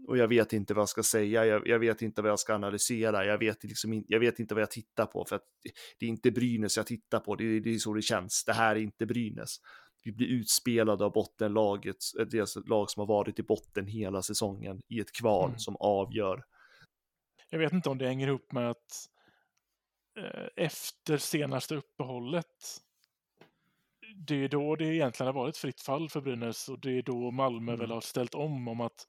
och 0.09 0.19
jag 0.19 0.29
vet 0.29 0.53
inte 0.53 0.75
vad 0.75 0.83
jag 0.83 0.89
ska 0.89 1.03
säga, 1.03 1.47
jag, 1.47 1.67
jag, 1.67 1.79
vet 1.79 2.03
inte 2.03 2.23
vad 2.23 2.31
jag 2.31 2.39
ska 2.39 2.55
analysera, 2.55 3.25
jag 3.25 3.39
vet, 3.39 3.65
liksom 3.65 3.93
in, 3.93 4.05
jag 4.09 4.21
vet 4.21 4.39
inte 4.39 4.55
vad 4.55 4.63
jag 4.63 4.71
tittar 4.71 5.07
på, 5.07 5.25
för 5.25 5.37
att 5.37 5.43
det, 5.99 6.07
är 6.07 6.11
inte 6.11 6.31
Brynäs 6.31 6.77
jag 6.77 6.87
tittar 6.87 7.21
på, 7.21 7.37
det, 7.37 7.61
det, 7.61 7.75
är 7.75 7.79
så 7.79 7.95
det 7.95 8.03
känns, 8.03 8.45
det 8.45 8.53
här 8.53 8.77
är 8.77 8.81
inte 8.81 9.07
Brynäs. 9.07 9.57
Vi 10.05 10.13
blir 10.13 10.27
utspelade 10.27 11.05
av 11.05 11.13
bottenlaget, 11.13 11.97
det 12.31 12.57
lag 12.67 12.91
som 12.91 13.01
har 13.01 13.07
varit 13.07 13.39
i 13.39 13.43
botten 13.43 13.87
hela 13.87 14.23
säsongen 14.23 14.83
i 14.89 15.01
ett 15.01 15.13
kval 15.13 15.49
mm. 15.49 15.59
som 15.59 15.77
avgör. 15.77 16.45
Jag 17.51 17.59
vet 17.59 17.73
inte 17.73 17.89
om 17.89 17.99
det 17.99 18.07
hänger 18.07 18.29
ihop 18.29 18.53
med 18.53 18.71
att 18.71 19.09
eh, 20.19 20.65
efter 20.65 21.17
senaste 21.17 21.75
uppehållet 21.75 22.47
det 24.17 24.45
är 24.45 24.49
då 24.49 24.77
det 24.77 24.85
egentligen 24.85 25.27
har 25.27 25.43
varit 25.43 25.57
fritt 25.57 25.81
fall 25.81 26.09
för 26.09 26.21
Brynäs 26.21 26.69
och 26.69 26.79
det 26.79 26.99
är 26.99 27.03
då 27.03 27.31
Malmö 27.31 27.73
mm. 27.73 27.81
väl 27.81 27.91
har 27.91 28.01
ställt 28.01 28.35
om 28.35 28.69
om 28.69 28.81
att 28.81 29.07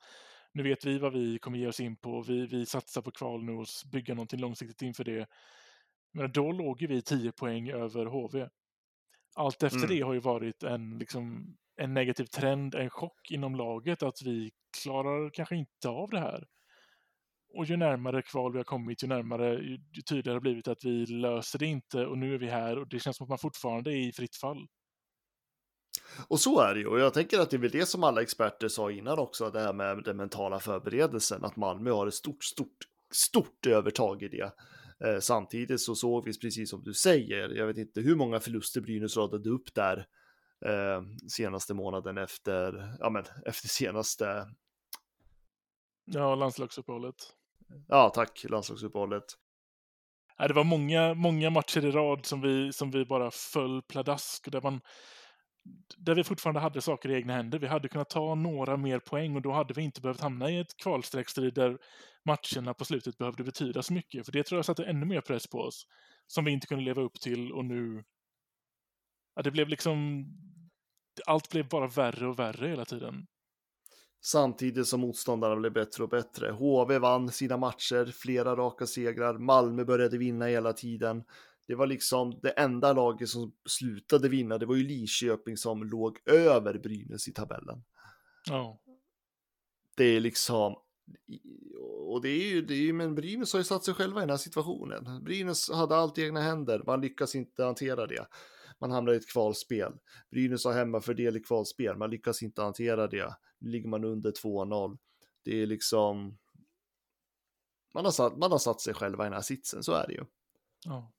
nu 0.53 0.63
vet 0.63 0.85
vi 0.85 0.97
vad 0.97 1.13
vi 1.13 1.39
kommer 1.39 1.57
ge 1.57 1.67
oss 1.67 1.79
in 1.79 1.97
på. 1.97 2.21
Vi, 2.21 2.45
vi 2.45 2.65
satsar 2.65 3.01
på 3.01 3.11
kval 3.11 3.43
nu 3.43 3.51
och 3.51 3.67
bygga 3.91 4.13
någonting 4.13 4.39
långsiktigt 4.39 4.81
inför 4.81 5.03
det. 5.03 5.27
Men 6.13 6.31
då 6.31 6.51
låg 6.51 6.81
ju 6.81 6.87
vi 6.87 7.01
10 7.01 7.31
poäng 7.31 7.69
över 7.69 8.05
HV. 8.05 8.49
Allt 9.35 9.63
efter 9.63 9.77
mm. 9.77 9.89
det 9.89 10.01
har 10.01 10.13
ju 10.13 10.19
varit 10.19 10.63
en, 10.63 10.97
liksom, 10.97 11.55
en 11.75 11.93
negativ 11.93 12.25
trend, 12.25 12.75
en 12.75 12.89
chock 12.89 13.31
inom 13.31 13.55
laget 13.55 14.03
att 14.03 14.21
vi 14.25 14.51
klarar 14.83 15.29
kanske 15.29 15.55
inte 15.55 15.89
av 15.89 16.09
det 16.09 16.19
här. 16.19 16.47
Och 17.53 17.65
ju 17.65 17.77
närmare 17.77 18.21
kval 18.21 18.51
vi 18.51 18.57
har 18.57 18.63
kommit, 18.63 19.03
ju 19.03 19.07
närmare, 19.07 19.53
ju 19.53 20.01
tydligare 20.09 20.35
har 20.35 20.41
blivit 20.41 20.67
att 20.67 20.85
vi 20.85 21.05
löser 21.05 21.59
det 21.59 21.65
inte 21.65 22.05
och 22.05 22.17
nu 22.17 22.33
är 22.33 22.37
vi 22.37 22.47
här 22.47 22.77
och 22.77 22.87
det 22.87 22.99
känns 22.99 23.17
som 23.17 23.23
att 23.23 23.29
man 23.29 23.37
fortfarande 23.37 23.91
är 23.91 24.07
i 24.07 24.11
fritt 24.11 24.35
fall. 24.35 24.67
Och 26.27 26.39
så 26.39 26.59
är 26.59 26.73
det 26.73 26.79
ju. 26.79 26.87
Och 26.87 26.99
jag 26.99 27.13
tänker 27.13 27.39
att 27.39 27.49
det 27.49 27.55
är 27.57 27.61
väl 27.61 27.71
det 27.71 27.85
som 27.85 28.03
alla 28.03 28.21
experter 28.21 28.67
sa 28.67 28.91
innan 28.91 29.19
också, 29.19 29.49
det 29.49 29.59
här 29.59 29.73
med 29.73 30.03
den 30.03 30.17
mentala 30.17 30.59
förberedelsen, 30.59 31.43
att 31.45 31.55
Malmö 31.55 31.91
har 31.91 32.07
ett 32.07 32.13
stort, 32.13 32.43
stort, 32.43 32.77
stort 33.11 33.65
övertag 33.65 34.23
i 34.23 34.27
det. 34.27 34.51
Eh, 35.05 35.19
samtidigt 35.19 35.81
så 35.81 35.95
såg 35.95 36.25
vi, 36.25 36.39
precis 36.39 36.69
som 36.69 36.83
du 36.83 36.93
säger, 36.93 37.49
jag 37.49 37.67
vet 37.67 37.77
inte 37.77 38.01
hur 38.01 38.15
många 38.15 38.39
förluster 38.39 38.81
Brynäs 38.81 39.17
radade 39.17 39.49
upp 39.49 39.73
där 39.73 39.97
eh, 40.65 41.01
senaste 41.29 41.73
månaden 41.73 42.17
efter, 42.17 42.95
ja 42.99 43.09
men 43.09 43.23
efter 43.45 43.67
senaste, 43.67 44.47
Ja, 46.11 46.35
landslagsuppehållet. 46.35 47.15
ja 47.87 48.09
tack, 48.09 48.45
landslagsuppehållet. 48.49 49.23
Nej, 50.39 50.47
det 50.47 50.53
var 50.53 50.63
många, 50.63 51.13
många 51.13 51.49
matcher 51.49 51.85
i 51.85 51.91
rad 51.91 52.25
som 52.25 52.41
vi, 52.41 52.73
som 52.73 52.91
vi 52.91 53.05
bara 53.05 53.31
föll 53.31 53.81
pladask. 53.81 54.51
Där, 54.51 54.61
man, 54.61 54.81
där 55.97 56.15
vi 56.15 56.23
fortfarande 56.23 56.59
hade 56.59 56.81
saker 56.81 57.09
i 57.09 57.15
egna 57.15 57.33
händer. 57.33 57.59
Vi 57.59 57.67
hade 57.67 57.89
kunnat 57.89 58.09
ta 58.09 58.35
några 58.35 58.77
mer 58.77 58.99
poäng 58.99 59.35
och 59.35 59.41
då 59.41 59.51
hade 59.51 59.73
vi 59.73 59.81
inte 59.81 60.01
behövt 60.01 60.21
hamna 60.21 60.49
i 60.49 60.59
ett 60.59 60.77
kvalstreckstrid 60.77 61.53
där 61.53 61.77
matcherna 62.25 62.73
på 62.73 62.85
slutet 62.85 63.17
behövde 63.17 63.43
betyda 63.43 63.83
så 63.83 63.93
mycket. 63.93 64.25
För 64.25 64.31
det 64.31 64.43
tror 64.43 64.57
jag 64.57 64.65
satte 64.65 64.85
ännu 64.85 65.05
mer 65.05 65.21
press 65.21 65.47
på 65.47 65.57
oss. 65.57 65.87
Som 66.27 66.45
vi 66.45 66.51
inte 66.51 66.67
kunde 66.67 66.83
leva 66.83 67.01
upp 67.01 67.19
till 67.19 67.51
och 67.51 67.65
nu... 67.65 68.03
Ja, 69.35 69.41
det 69.41 69.51
blev 69.51 69.67
liksom... 69.67 70.25
Allt 71.27 71.49
blev 71.49 71.67
bara 71.67 71.87
värre 71.87 72.27
och 72.27 72.39
värre 72.39 72.67
hela 72.67 72.85
tiden. 72.85 73.27
Samtidigt 74.21 74.87
som 74.87 74.99
motståndarna 74.99 75.55
blev 75.55 75.73
bättre 75.73 76.03
och 76.03 76.09
bättre. 76.09 76.51
HV 76.51 76.99
vann 76.99 77.31
sina 77.31 77.57
matcher, 77.57 78.05
flera 78.05 78.55
raka 78.55 78.85
segrar. 78.85 79.37
Malmö 79.37 79.85
började 79.85 80.17
vinna 80.17 80.45
hela 80.45 80.73
tiden. 80.73 81.23
Det 81.69 81.75
var 81.75 81.87
liksom 81.87 82.39
det 82.41 82.49
enda 82.49 82.93
laget 82.93 83.29
som 83.29 83.53
slutade 83.65 84.29
vinna. 84.29 84.57
Det 84.57 84.65
var 84.65 84.75
ju 84.75 84.83
Linköping 84.83 85.57
som 85.57 85.83
låg 85.83 86.19
över 86.25 86.79
Brynäs 86.79 87.27
i 87.27 87.33
tabellen. 87.33 87.83
Ja. 88.47 88.81
Det 89.95 90.03
är 90.03 90.19
liksom... 90.19 90.75
Och 92.07 92.21
det 92.21 92.29
är 92.29 92.49
ju, 92.49 92.61
det 92.61 92.73
är 92.73 92.81
ju, 92.81 92.93
men 92.93 93.15
Brynäs 93.15 93.53
har 93.53 93.59
ju 93.59 93.63
satt 93.63 93.83
sig 93.83 93.93
själva 93.93 94.19
i 94.19 94.21
den 94.21 94.29
här 94.29 94.37
situationen. 94.37 95.23
Brynäs 95.23 95.69
hade 95.71 95.95
allt 95.95 96.17
i 96.17 96.23
egna 96.23 96.41
händer, 96.41 96.83
man 96.85 97.01
lyckas 97.01 97.35
inte 97.35 97.63
hantera 97.63 98.07
det. 98.07 98.27
Man 98.79 98.91
hamnar 98.91 99.13
i 99.13 99.15
ett 99.15 99.31
kvalspel. 99.31 99.93
Brynäs 100.31 100.65
har 100.65 100.73
hemmafördel 100.73 101.37
i 101.37 101.39
kvalspel, 101.39 101.97
man 101.97 102.09
lyckas 102.09 102.43
inte 102.43 102.61
hantera 102.61 103.07
det. 103.07 103.35
Nu 103.59 103.69
ligger 103.69 103.89
man 103.89 104.03
under 104.03 104.31
2-0. 104.31 104.97
Det 105.43 105.61
är 105.61 105.65
liksom... 105.65 106.37
Man 107.93 108.05
har, 108.05 108.11
satt, 108.11 108.37
man 108.37 108.51
har 108.51 108.59
satt 108.59 108.81
sig 108.81 108.93
själva 108.93 109.23
i 109.23 109.27
den 109.27 109.33
här 109.33 109.41
sitsen, 109.41 109.83
så 109.83 109.93
är 109.93 110.07
det 110.07 110.13
ju. 110.13 110.25
ja. 110.85 111.11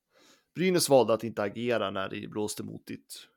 Brynäs 0.55 0.89
valde 0.89 1.15
att 1.15 1.25
inte 1.25 1.43
agera 1.43 1.91
när 1.91 2.09
det 2.09 2.29
blåste 2.29 2.63
motigt. 2.63 3.29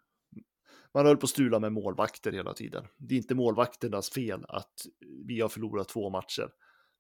Man 0.94 1.06
höll 1.06 1.18
på 1.18 1.24
att 1.24 1.30
strula 1.30 1.60
med 1.60 1.74
målvakter 1.74 2.32
hela 2.32 2.54
tiden. 2.54 2.88
Det 2.98 3.16
är 3.16 3.18
inte 3.18 3.36
målvakternas 3.36 4.10
fel 4.10 4.46
att 4.48 4.86
vi 5.28 5.42
har 5.42 5.50
förlorat 5.50 5.90
två 5.90 6.10
matcher. 6.10 6.50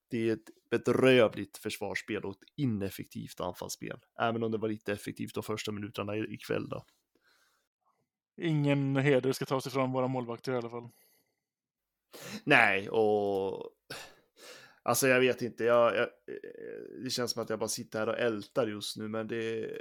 Det 0.10 0.30
är 0.30 0.34
ett 0.34 0.50
bedrövligt 0.70 1.58
försvarsspel 1.58 2.26
och 2.26 2.32
ett 2.32 2.50
ineffektivt 2.56 3.42
anfallsspel. 3.42 4.00
Även 4.20 4.44
om 4.44 4.52
det 4.52 4.58
var 4.58 4.70
lite 4.70 4.94
effektivt 4.94 5.34
de 5.34 5.44
första 5.44 5.72
minuterna 5.72 6.18
ikväll 6.18 6.70
då. 6.70 6.86
Ingen 8.42 8.96
heder 8.96 9.32
ska 9.32 9.46
tas 9.46 9.68
ifrån 9.68 9.92
våra 9.92 10.08
målvakter 10.08 10.54
i 10.54 10.56
alla 10.56 10.70
fall. 10.70 10.90
Nej, 12.44 12.90
och 12.90 13.70
alltså 14.84 15.08
jag 15.08 15.20
vet 15.20 15.42
inte. 15.42 15.64
Jag, 15.64 15.96
jag, 15.96 16.08
det 17.04 17.10
känns 17.10 17.32
som 17.32 17.44
att 17.44 17.50
jag 17.50 17.60
bara 17.60 17.70
sitter 17.70 18.00
här 18.00 18.10
och 18.10 18.20
ältar 18.20 18.68
just 18.68 18.98
nu, 18.98 19.08
men 19.08 19.28
det 19.28 19.72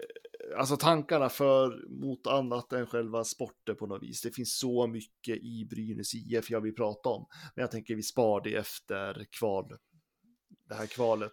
alltså 0.57 0.77
tankarna 0.77 1.29
för 1.29 1.88
mot 1.88 2.27
annat 2.27 2.73
än 2.73 2.87
själva 2.87 3.25
sporten 3.25 3.77
på 3.77 3.87
något 3.87 4.03
vis. 4.03 4.23
Det 4.23 4.31
finns 4.31 4.59
så 4.59 4.87
mycket 4.87 5.37
i 5.37 5.67
Brynäs 5.71 6.15
IF 6.15 6.51
jag 6.51 6.61
vill 6.61 6.75
prata 6.75 7.09
om, 7.09 7.27
men 7.55 7.62
jag 7.62 7.71
tänker 7.71 7.95
vi 7.95 8.03
spar 8.03 8.41
det 8.41 8.55
efter 8.55 9.27
kval. 9.38 9.77
Det 10.69 10.75
här 10.75 10.87
kvalet. 10.87 11.33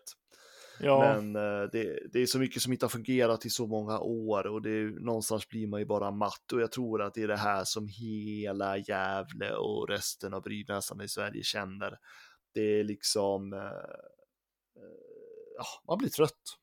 Ja, 0.79 0.99
Men 1.21 1.35
eh, 1.35 1.69
det, 1.71 1.99
det 2.13 2.19
är 2.19 2.25
så 2.25 2.39
mycket 2.39 2.61
som 2.61 2.73
inte 2.73 2.85
har 2.85 2.89
fungerat 2.89 3.45
i 3.45 3.49
så 3.49 3.67
många 3.67 3.99
år 3.99 4.47
och 4.47 4.61
det 4.61 4.69
är, 4.69 5.05
någonstans 5.05 5.49
blir 5.49 5.67
man 5.67 5.79
ju 5.79 5.85
bara 5.85 6.11
matt 6.11 6.51
och 6.53 6.61
jag 6.61 6.71
tror 6.71 7.01
att 7.01 7.13
det 7.13 7.23
är 7.23 7.27
det 7.27 7.37
här 7.37 7.63
som 7.63 7.87
hela 7.87 8.77
Gävle 8.77 9.51
och 9.51 9.89
resten 9.89 10.33
av 10.33 10.41
Brynäsarna 10.41 11.03
i 11.03 11.07
Sverige 11.07 11.43
känner. 11.43 11.97
Det 12.59 12.79
är 12.79 12.83
liksom, 12.83 13.53
eh, 13.53 13.59
eh, 13.59 14.99
ja, 15.57 15.65
man 15.87 15.97
blir 15.97 16.09
trött. 16.09 16.57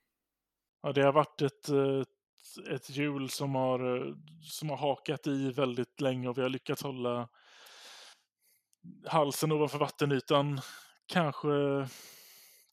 ja, 0.82 0.92
det 0.92 1.02
har 1.02 1.12
varit 1.12 1.42
ett, 1.42 1.68
ett, 1.68 2.68
ett 2.70 2.90
hjul 2.90 3.30
som 3.30 3.54
har, 3.54 4.14
som 4.42 4.70
har 4.70 4.76
hakat 4.76 5.26
i 5.26 5.52
väldigt 5.52 6.00
länge 6.00 6.28
och 6.28 6.38
vi 6.38 6.42
har 6.42 6.48
lyckats 6.48 6.82
hålla 6.82 7.28
halsen 9.06 9.52
ovanför 9.52 9.78
vattenytan. 9.78 10.60
Kanske, 11.06 11.48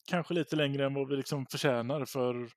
kanske 0.08 0.34
lite 0.34 0.56
längre 0.56 0.86
än 0.86 0.94
vad 0.94 1.08
vi 1.08 1.16
liksom 1.16 1.46
förtjänar 1.46 2.04
för 2.04 2.50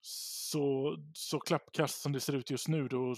så, 0.00 0.96
så 1.14 1.40
klappkast 1.40 2.00
som 2.00 2.12
det 2.12 2.20
ser 2.20 2.32
ut 2.32 2.50
just 2.50 2.68
nu 2.68 2.88
då, 2.88 3.14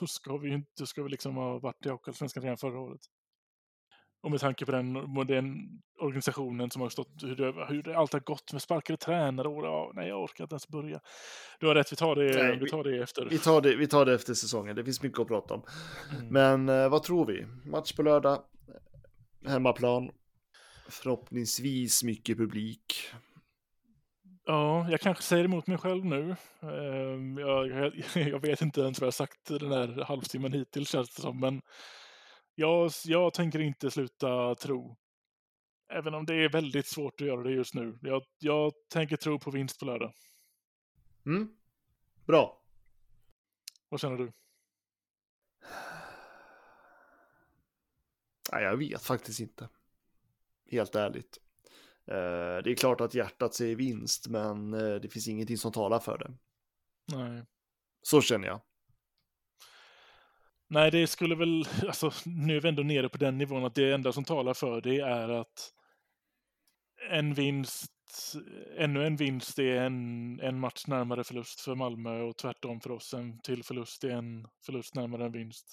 då 0.00 0.06
ska 0.06 0.36
vi 0.36 0.52
inte, 0.52 0.86
ska 0.86 1.02
vi 1.02 1.08
liksom 1.08 1.36
ha 1.36 1.58
varit 1.58 1.86
i 1.86 1.88
Hockeyallsvenskan 1.88 2.42
redan 2.42 2.58
förra 2.58 2.80
året. 2.80 3.00
Och 4.22 4.30
med 4.30 4.40
tanke 4.40 4.66
på 4.66 4.72
den, 4.72 4.94
den 5.26 5.68
organisationen 6.00 6.70
som 6.70 6.82
har 6.82 6.88
stått, 6.88 7.22
hur 7.22 7.36
det, 7.36 7.66
hur 7.68 7.82
det 7.82 7.96
allt 7.96 8.12
har 8.12 8.20
gått 8.20 8.52
med 8.52 8.62
sparkade 8.62 8.96
tränare 8.96 9.48
och 9.48 9.64
ja, 9.64 9.92
nej 9.94 10.08
jag 10.08 10.22
orkar 10.22 10.44
inte 10.44 10.54
ens 10.54 10.68
börja. 10.68 11.00
Du 11.60 11.66
har 11.66 11.74
rätt, 11.74 11.92
vi 11.92 11.96
tar 11.96 12.16
det, 12.16 12.42
Nej, 12.42 12.58
vi 12.58 12.70
tar 12.70 12.84
det 12.84 13.02
efter. 13.02 13.26
Vi 13.30 13.38
tar 13.38 13.60
det, 13.60 13.76
vi 13.76 13.86
tar 13.86 14.04
det 14.04 14.14
efter 14.14 14.34
säsongen, 14.34 14.76
det 14.76 14.84
finns 14.84 15.02
mycket 15.02 15.18
att 15.18 15.28
prata 15.28 15.54
om. 15.54 15.62
Mm. 16.18 16.26
Men 16.28 16.68
eh, 16.68 16.88
vad 16.88 17.02
tror 17.02 17.26
vi? 17.26 17.46
Match 17.70 17.92
på 17.92 18.02
lördag, 18.02 18.42
hemmaplan, 19.46 20.10
förhoppningsvis 20.88 22.04
mycket 22.04 22.38
publik. 22.38 22.94
Ja, 24.44 24.90
jag 24.90 25.00
kanske 25.00 25.22
säger 25.22 25.44
emot 25.44 25.66
mig 25.66 25.78
själv 25.78 26.04
nu. 26.04 26.36
Ehm, 26.62 27.38
Jag, 27.38 27.68
jag, 27.68 27.92
jag 28.28 28.40
vet 28.40 28.62
inte 28.62 28.80
ens 28.80 29.00
vad 29.00 29.06
jag 29.06 29.14
sagt 29.14 29.44
den 29.44 29.72
här 29.72 30.04
halvtimmen 30.04 30.52
hittills 30.52 30.90
känns 30.90 31.14
det 31.14 31.22
som, 31.22 31.40
men 31.40 31.62
jag, 32.60 32.90
jag 33.04 33.34
tänker 33.34 33.60
inte 33.60 33.90
sluta 33.90 34.54
tro. 34.54 34.96
Även 35.88 36.14
om 36.14 36.26
det 36.26 36.34
är 36.34 36.48
väldigt 36.48 36.86
svårt 36.86 37.20
att 37.20 37.26
göra 37.26 37.42
det 37.42 37.50
just 37.50 37.74
nu. 37.74 37.98
Jag, 38.02 38.22
jag 38.38 38.72
tänker 38.88 39.16
tro 39.16 39.38
på 39.38 39.50
vinst 39.50 39.78
på 39.78 39.84
lördag. 39.84 40.12
Mm? 41.26 41.56
Bra. 42.26 42.62
Vad 43.88 44.00
känner 44.00 44.16
du? 44.16 44.32
Nej, 48.52 48.62
jag 48.62 48.76
vet 48.76 49.02
faktiskt 49.02 49.40
inte. 49.40 49.68
Helt 50.70 50.94
ärligt. 50.94 51.38
Eh, 52.06 52.62
det 52.64 52.70
är 52.70 52.76
klart 52.76 53.00
att 53.00 53.14
hjärtat 53.14 53.54
säger 53.54 53.76
vinst, 53.76 54.28
men 54.28 54.74
eh, 54.74 54.94
det 54.94 55.08
finns 55.08 55.28
ingenting 55.28 55.58
som 55.58 55.72
talar 55.72 55.98
för 55.98 56.18
det. 56.18 56.32
Nej. 57.16 57.44
Så 58.02 58.20
känner 58.20 58.48
jag. 58.48 58.60
Nej, 60.72 60.90
det 60.90 61.06
skulle 61.06 61.34
väl, 61.34 61.64
alltså 61.86 62.10
nu 62.24 62.56
är 62.56 62.60
vi 62.60 62.68
ändå 62.68 62.82
nere 62.82 63.08
på 63.08 63.18
den 63.18 63.38
nivån 63.38 63.64
att 63.64 63.74
det 63.74 63.92
enda 63.94 64.12
som 64.12 64.24
talar 64.24 64.54
för 64.54 64.80
det 64.80 65.00
är 65.00 65.28
att 65.28 65.72
en 67.10 67.34
vinst, 67.34 67.92
ännu 68.76 69.06
en 69.06 69.16
vinst 69.16 69.58
är 69.58 69.76
en, 69.76 70.40
en 70.40 70.60
match 70.60 70.86
närmare 70.86 71.24
förlust 71.24 71.60
för 71.60 71.74
Malmö 71.74 72.22
och 72.22 72.36
tvärtom 72.36 72.80
för 72.80 72.90
oss. 72.90 73.14
En 73.14 73.40
till 73.40 73.64
förlust 73.64 74.04
är 74.04 74.10
en 74.10 74.48
förlust 74.66 74.94
närmare 74.94 75.24
en 75.24 75.32
vinst. 75.32 75.72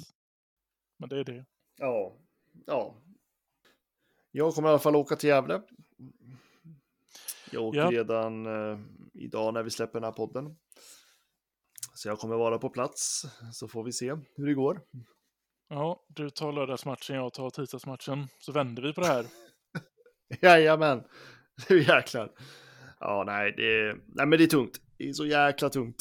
Men 0.99 1.10
det 1.10 1.19
är 1.19 1.23
det. 1.23 1.45
Ja. 1.77 2.17
Ja. 2.65 2.95
Jag 4.31 4.53
kommer 4.53 4.67
i 4.67 4.71
alla 4.71 4.79
fall 4.79 4.95
åka 4.95 5.15
till 5.15 5.29
Gävle. 5.29 5.62
Jag 7.51 7.63
åker 7.63 7.79
Ja. 7.79 7.91
redan 7.91 8.45
eh, 8.45 8.79
idag 9.13 9.53
när 9.53 9.63
vi 9.63 9.69
släpper 9.69 9.93
den 9.99 10.03
här 10.03 10.12
podden. 10.12 10.57
Så 11.97 12.07
jag 12.07 12.19
kommer 12.19 12.36
vara 12.36 12.57
på 12.57 12.69
plats, 12.69 13.25
så 13.53 13.67
får 13.67 13.83
vi 13.83 13.91
se 13.91 14.15
hur 14.36 14.47
det 14.47 14.53
går. 14.53 14.81
Ja, 15.69 16.05
du 16.07 16.29
tar 16.29 16.51
lördagsmatchen, 16.51 17.15
jag 17.15 17.33
tar 17.33 17.49
tisdagsmatchen. 17.49 18.27
Så 18.39 18.51
vänder 18.51 18.83
vi 18.83 18.93
på 18.93 19.01
det 19.01 19.07
här. 19.07 19.25
Jajamän, 20.41 21.03
nu 21.69 21.79
jäklar. 21.79 22.31
Ja, 22.99 23.23
nej, 23.25 23.53
det 23.57 23.93
nej, 24.07 24.25
men 24.27 24.29
det 24.39 24.43
är 24.43 24.47
tungt. 24.47 24.81
Det 24.97 25.10
är 25.10 25.13
så 25.13 25.25
jäkla 25.25 25.69
tungt. 25.69 25.95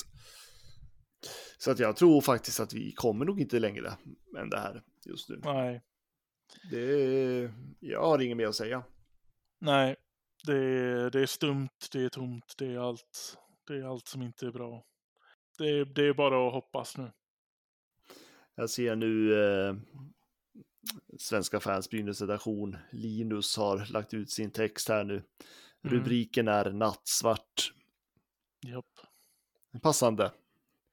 Så 1.59 1.70
att 1.70 1.78
jag 1.78 1.96
tror 1.96 2.20
faktiskt 2.20 2.61
att 2.61 2.72
vi 2.72 2.92
kommer 2.92 3.24
nog 3.24 3.40
inte 3.40 3.59
längre 3.59 3.92
än 4.38 4.50
det 4.50 4.59
här 4.59 4.82
just 5.06 5.28
nu. 5.28 5.40
Nej, 5.44 5.82
Det 6.70 7.52
jag 7.80 8.02
har 8.02 8.22
inget 8.22 8.37
mer 8.37 8.46
att 8.46 8.54
säga. 8.54 8.85
nej. 9.61 9.96
Det 10.46 11.11
det 11.11 11.20
är 11.20 11.26
stumt, 11.26 11.68
det 11.92 12.04
är 12.04 12.09
tomt, 12.09 12.54
det 12.59 12.66
är 12.66 12.78
allt. 12.78 13.38
Det 13.66 13.74
är 13.74 13.82
allt 13.90 14.09
som 14.09 14.22
inte 14.22 14.46
är 14.46 14.50
bra. 14.50 14.85
Det 15.59 15.69
är, 15.69 15.85
det 15.85 16.03
är 16.09 16.14
bara 16.14 16.47
att 16.47 16.53
hoppas 16.53 16.97
nu. 16.97 17.11
Jag 18.55 18.71
ser 18.71 18.97
nu 18.97 19.35
eh, 19.45 19.75
Svenska 21.19 21.61
fans 21.61 21.90
Brynäs 21.90 22.21
redaktion. 22.21 22.77
Linus 22.90 23.57
har 23.57 23.92
lagt 23.92 24.14
ut 24.14 24.31
sin 24.31 24.51
text 24.51 24.88
här 24.88 25.05
nu. 25.05 25.14
Mm. 25.14 25.25
Rubriken 25.83 26.49
är 26.49 26.73
nattsvart. 26.73 27.73
Japp. 28.66 28.85
Passande. 29.83 30.33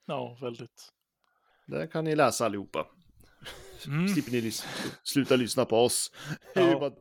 Ja, 0.05 0.37
väldigt. 0.41 0.91
Det 1.67 1.87
kan 1.87 2.03
ni 2.03 2.15
läsa 2.15 2.45
allihopa. 2.45 2.87
Mm. 3.87 4.07
slipper 4.07 4.31
ni 4.31 4.41
lys- 4.41 4.65
sluta 5.03 5.35
lyssna 5.35 5.65
på 5.65 5.77
oss. 5.77 6.11
Ja. 6.55 6.95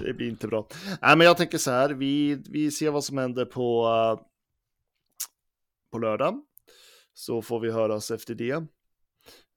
det 0.00 0.12
blir 0.14 0.28
inte 0.28 0.48
bra. 0.48 0.68
Nej, 1.02 1.16
men 1.16 1.26
jag 1.26 1.36
tänker 1.36 1.58
så 1.58 1.70
här, 1.70 1.90
vi, 1.90 2.34
vi 2.50 2.70
ser 2.70 2.90
vad 2.90 3.04
som 3.04 3.18
händer 3.18 3.44
på, 3.44 3.86
eh, 3.86 4.26
på 5.90 5.98
lördag. 5.98 6.44
Så 7.14 7.42
får 7.42 7.60
vi 7.60 7.70
höras 7.70 8.10
efter 8.10 8.34
det. 8.34 8.66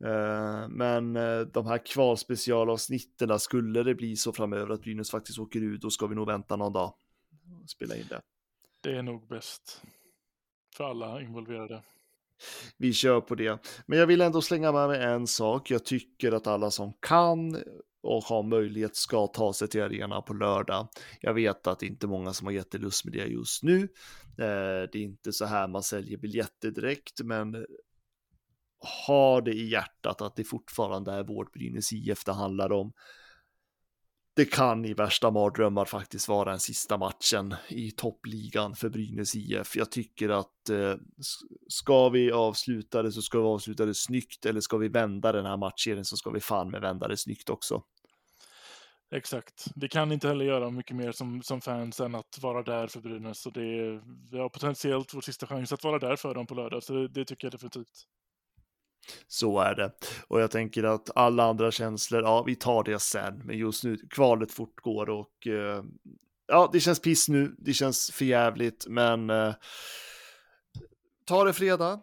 Eh, 0.05 0.67
Men 0.69 1.15
eh, 1.15 1.39
de 1.39 1.65
här 1.67 1.85
kvalspecialavsnitten, 1.85 3.39
skulle 3.39 3.83
det 3.83 3.95
bli 3.95 4.15
så 4.15 4.33
framöver 4.33 4.73
att 4.73 4.81
Brynäs 4.81 5.11
faktiskt 5.11 5.39
åker 5.39 5.61
ut, 5.61 5.81
då 5.81 5.89
ska 5.89 6.07
vi 6.07 6.15
nog 6.15 6.27
vänta 6.27 6.55
någon 6.55 6.73
dag 6.73 6.93
och 7.63 7.69
spela 7.69 7.95
in 7.95 8.05
det. 8.09 8.21
Det 8.81 8.97
är 8.97 9.01
nog 9.01 9.27
bäst 9.27 9.81
för 10.75 10.83
alla 10.83 11.21
involverade. 11.21 11.83
Vi 12.77 12.93
kör 12.93 13.21
på 13.21 13.35
det. 13.35 13.59
Men 13.85 13.99
jag 13.99 14.07
vill 14.07 14.21
ändå 14.21 14.41
slänga 14.41 14.71
med 14.71 14.87
mig 14.87 15.03
en 15.03 15.27
sak. 15.27 15.71
Jag 15.71 15.85
tycker 15.85 16.31
att 16.31 16.47
alla 16.47 16.71
som 16.71 16.93
kan 16.99 17.63
och 18.07 18.23
har 18.23 18.43
möjlighet 18.43 18.95
ska 18.95 19.27
ta 19.27 19.53
sig 19.53 19.67
till 19.67 19.83
arenan 19.83 20.23
på 20.23 20.33
lördag. 20.33 20.87
Jag 21.21 21.33
vet 21.33 21.67
att 21.67 21.79
det 21.79 21.85
inte 21.85 22.05
är 22.05 22.07
många 22.07 22.33
som 22.33 22.47
har 22.47 22.51
jättelust 22.51 23.05
med 23.05 23.13
det 23.13 23.25
just 23.25 23.63
nu. 23.63 23.81
Eh, 24.37 24.89
det 24.91 24.95
är 24.95 25.03
inte 25.03 25.33
så 25.33 25.45
här 25.45 25.67
man 25.67 25.83
säljer 25.83 26.17
biljetter 26.17 26.71
direkt, 26.71 27.21
men 27.23 27.65
ha 29.07 29.41
det 29.41 29.51
i 29.51 29.69
hjärtat 29.69 30.21
att 30.21 30.35
det 30.35 30.43
fortfarande 30.43 31.11
är 31.11 31.23
vårt 31.23 31.53
Brynäs 31.53 31.93
IF 31.93 32.23
det 32.25 32.33
handlar 32.33 32.71
om. 32.71 32.93
Det 34.35 34.45
kan 34.45 34.85
i 34.85 34.93
värsta 34.93 35.31
mardrömmar 35.31 35.85
faktiskt 35.85 36.27
vara 36.27 36.51
den 36.51 36.59
sista 36.59 36.97
matchen 36.97 37.55
i 37.69 37.91
toppligan 37.91 38.75
för 38.75 38.89
Brynäs 38.89 39.35
IF. 39.35 39.75
Jag 39.75 39.91
tycker 39.91 40.29
att 40.29 40.69
eh, 40.69 40.95
ska 41.67 42.09
vi 42.09 42.31
avsluta 42.31 43.03
det 43.03 43.11
så 43.11 43.21
ska 43.21 43.39
vi 43.39 43.45
avsluta 43.45 43.85
det 43.85 43.95
snyggt 43.95 44.45
eller 44.45 44.61
ska 44.61 44.77
vi 44.77 44.87
vända 44.87 45.31
den 45.31 45.45
här 45.45 45.57
matchserien 45.57 46.05
så 46.05 46.17
ska 46.17 46.29
vi 46.29 46.39
fan 46.39 46.71
med 46.71 46.81
vända 46.81 47.07
det 47.07 47.17
snyggt 47.17 47.49
också. 47.49 47.83
Exakt. 49.15 49.65
Vi 49.75 49.89
kan 49.89 50.11
inte 50.11 50.27
heller 50.27 50.45
göra 50.45 50.69
mycket 50.69 50.95
mer 50.95 51.11
som, 51.11 51.43
som 51.43 51.61
fans 51.61 51.99
än 51.99 52.15
att 52.15 52.39
vara 52.41 52.63
där 52.63 52.87
för 52.87 52.99
Brynäs. 52.99 53.41
Så 53.41 53.49
det 53.49 53.61
är, 53.61 54.01
vi 54.31 54.39
har 54.39 54.49
potentiellt 54.49 55.13
vår 55.13 55.21
sista 55.21 55.47
chans 55.47 55.73
att 55.73 55.83
vara 55.83 55.99
där 55.99 56.15
för 56.15 56.33
dem 56.33 56.47
på 56.47 56.55
lördag. 56.55 56.83
Så 56.83 56.93
det, 56.93 57.07
det 57.07 57.25
tycker 57.25 57.45
jag 57.45 57.53
definitivt. 57.53 58.07
Så 59.27 59.59
är 59.59 59.75
det. 59.75 59.91
Och 60.27 60.41
jag 60.41 60.51
tänker 60.51 60.83
att 60.83 61.17
alla 61.17 61.43
andra 61.43 61.71
känslor, 61.71 62.21
ja, 62.21 62.43
vi 62.43 62.55
tar 62.55 62.83
det 62.83 62.99
sen. 62.99 63.41
Men 63.45 63.57
just 63.57 63.83
nu, 63.83 63.97
kvalet 64.09 64.51
fortgår 64.51 65.09
och 65.09 65.47
eh, 65.47 65.83
ja, 66.47 66.69
det 66.73 66.79
känns 66.79 67.01
piss 67.01 67.29
nu. 67.29 67.55
Det 67.57 67.73
känns 67.73 68.11
förjävligt, 68.11 68.85
men 68.87 69.29
eh, 69.29 69.53
ta 71.25 71.43
det 71.43 71.53
fredag. 71.53 72.01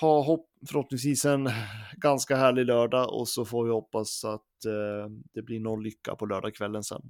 Ha 0.00 0.22
hopp, 0.22 0.46
förhoppningsvis 0.66 1.24
en 1.24 1.50
ganska 1.96 2.36
härlig 2.36 2.66
lördag 2.66 3.14
och 3.14 3.28
så 3.28 3.44
får 3.44 3.64
vi 3.64 3.70
hoppas 3.70 4.24
att 4.24 4.64
eh, 4.64 5.10
det 5.34 5.42
blir 5.42 5.60
någon 5.60 5.82
lycka 5.82 6.16
på 6.16 6.26
lördagskvällen 6.26 6.84
sen. 6.84 7.02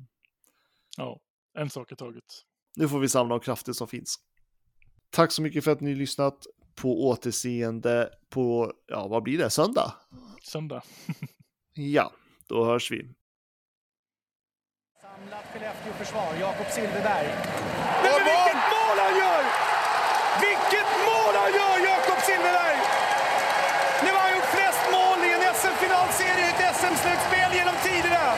Ja, 0.96 1.20
en 1.58 1.70
sak 1.70 1.92
i 1.92 1.96
taget. 1.96 2.24
Nu 2.76 2.88
får 2.88 2.98
vi 2.98 3.08
samla 3.08 3.34
de 3.34 3.40
krafter 3.40 3.72
som 3.72 3.88
finns. 3.88 4.16
Tack 5.10 5.32
så 5.32 5.42
mycket 5.42 5.64
för 5.64 5.70
att 5.70 5.80
ni 5.80 5.94
lyssnat 5.94 6.46
på 6.74 7.08
återseende 7.08 8.10
på, 8.28 8.72
ja, 8.86 9.08
vad 9.08 9.22
blir 9.22 9.38
det, 9.38 9.50
söndag? 9.50 9.94
Söndag. 10.42 10.82
Ja, 11.72 12.12
då 12.48 12.64
hörs 12.64 12.90
vi. 12.90 12.98
Samlat 15.02 15.44
Skellefteå-försvar, 15.52 16.30
Jakob 16.40 16.66
Silfverberg. 16.74 17.28
Men 18.04 18.18
vilket 18.28 18.62
mål 18.74 18.96
han 19.04 19.14
gör! 19.22 19.42
Vilket 20.46 20.90
mål 21.08 21.34
han 21.42 21.50
gör, 21.58 21.76
Jakob 21.90 22.20
Silfverberg! 22.26 22.78
Nu 24.04 24.08
har 24.14 24.22
han 24.26 24.32
gjort 24.36 24.50
flest 24.56 24.84
mål 24.96 25.18
i 25.28 25.30
en 25.36 25.42
SM-finalserie 25.60 26.50
SM-slutspel 27.00 27.54
genom 27.54 27.74
tiderna. 27.82 28.34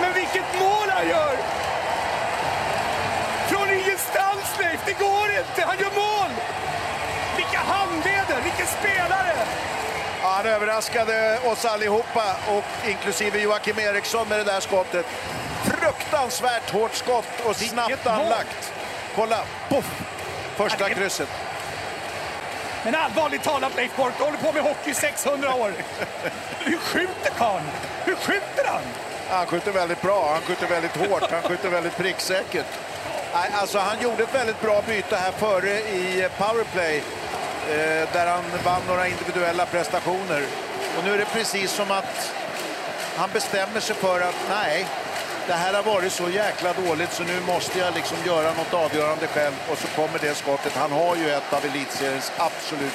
Men 0.00 0.12
vilket 0.14 0.60
mål 0.60 0.88
han 0.88 1.08
gör! 1.08 1.36
Från 3.48 3.70
ingenstans, 3.70 4.58
Leif! 4.58 4.80
Det 4.86 4.92
går 4.92 5.28
inte! 5.38 5.62
Han 5.66 5.78
gör 5.78 5.90
mål! 5.90 6.30
Vilka 7.36 7.58
handleder! 7.58 8.40
Vilken 8.44 8.66
spelare! 8.66 9.32
Ja, 10.22 10.28
han 10.28 10.46
överraskade 10.46 11.38
oss 11.44 11.64
allihopa, 11.64 12.36
och 12.48 12.88
inklusive 12.88 13.38
Joakim 13.38 13.78
Eriksson 13.78 14.28
med 14.28 14.38
det 14.38 14.44
där 14.44 14.60
skottet. 14.60 15.06
Fruktansvärt 15.64 16.70
hårt 16.70 16.94
skott 16.94 17.40
och 17.44 17.56
snabbt 17.56 18.06
anlagt. 18.06 18.72
Kolla, 19.14 19.38
poff! 19.68 20.02
Första 20.56 20.88
krysset. 20.88 21.47
Men 22.84 22.94
allvarligt 22.94 23.42
talat, 23.42 23.76
Leif 23.76 23.96
Bork, 23.96 24.12
du 24.18 24.24
håller 24.24 24.38
på 24.38 24.52
med 24.52 24.62
hockey 24.62 24.90
i 24.90 24.94
600 24.94 25.54
år. 25.54 25.72
Hur 26.58 26.78
skjuter 26.78 27.30
karln? 27.38 27.64
Hur 28.04 28.14
skjuter 28.14 28.64
han? 28.64 28.82
Han 29.30 29.46
skjuter 29.46 29.72
väldigt 29.72 30.02
bra, 30.02 30.30
han 30.32 30.42
skjuter 30.42 30.66
väldigt 30.66 30.96
hårt, 30.96 31.30
han 31.30 31.42
skjuter 31.42 31.68
väldigt 31.68 31.96
pricksäkert. 31.96 32.66
Alltså, 33.32 33.78
han 33.78 34.00
gjorde 34.02 34.22
ett 34.22 34.34
väldigt 34.34 34.60
bra 34.60 34.82
byte 34.86 35.16
här 35.16 35.32
före 35.32 35.70
i 35.80 36.28
powerplay 36.38 36.96
eh, 37.70 38.08
där 38.12 38.26
han 38.26 38.44
vann 38.64 38.82
några 38.88 39.08
individuella 39.08 39.66
prestationer. 39.66 40.42
Och 40.98 41.04
nu 41.04 41.14
är 41.14 41.18
det 41.18 41.24
precis 41.32 41.70
som 41.70 41.90
att 41.90 42.32
han 43.16 43.30
bestämmer 43.32 43.80
sig 43.80 43.96
för 43.96 44.20
att 44.20 44.34
nej, 44.50 44.86
det 45.48 45.54
här 45.54 45.74
har 45.74 45.82
varit 45.82 46.12
så 46.12 46.30
jäkla 46.30 46.72
dåligt 46.72 47.12
så 47.12 47.22
nu 47.22 47.40
måste 47.40 47.78
jag 47.78 47.94
liksom 47.94 48.18
göra 48.26 48.52
något 48.52 48.74
avgörande 48.74 49.26
själv 49.26 49.54
och 49.70 49.78
så 49.78 49.88
kommer 49.88 50.18
det 50.18 50.34
skottet. 50.34 50.72
Han 50.76 50.92
har 50.92 51.16
ju 51.16 51.30
ett 51.30 51.52
av 51.52 51.64
elitseriens 51.64 52.32
absolut 52.38 52.92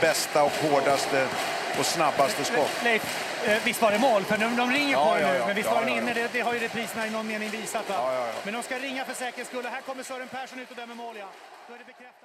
bästa 0.00 0.42
och 0.44 0.52
hårdaste 0.62 1.26
och 1.78 1.86
snabbaste 1.86 2.44
skott. 2.44 2.70
Leif, 2.84 3.02
eh, 3.48 3.58
visst 3.64 3.82
var 3.82 3.90
det 3.90 3.98
mål? 3.98 4.24
För 4.24 4.36
de, 4.38 4.56
de 4.56 4.70
ringer 4.72 4.92
Ja, 4.92 5.14
på 5.14 5.20
ja, 5.20 5.26
nu. 5.32 5.38
ja. 5.38 5.46
Men 5.46 5.56
visst 5.56 5.70
var 5.70 5.80
den 5.80 5.88
ja, 5.88 5.94
ja. 5.96 6.02
inne? 6.02 6.14
Det, 6.14 6.28
det 6.32 6.40
har 6.40 6.52
ju 6.54 6.58
repriserna 6.58 7.06
i 7.06 7.10
någon 7.10 7.26
mening 7.26 7.50
visat. 7.50 7.84
Men 8.44 8.54
de 8.54 8.62
ska 8.62 8.78
ringa 8.78 9.04
för 9.04 9.14
säkerhets 9.14 9.50
skull. 9.50 9.66
Här 9.66 9.80
kommer 9.80 10.02
Sören 10.02 10.28
Persson 10.28 10.58
ut 10.58 10.70
och 10.70 10.76
dömer 10.76 10.94
mål, 10.94 11.16
ja. 11.18 11.26
Då 11.68 11.74
är 11.74 11.78
det 11.78 11.84
bekräftat. 11.84 12.23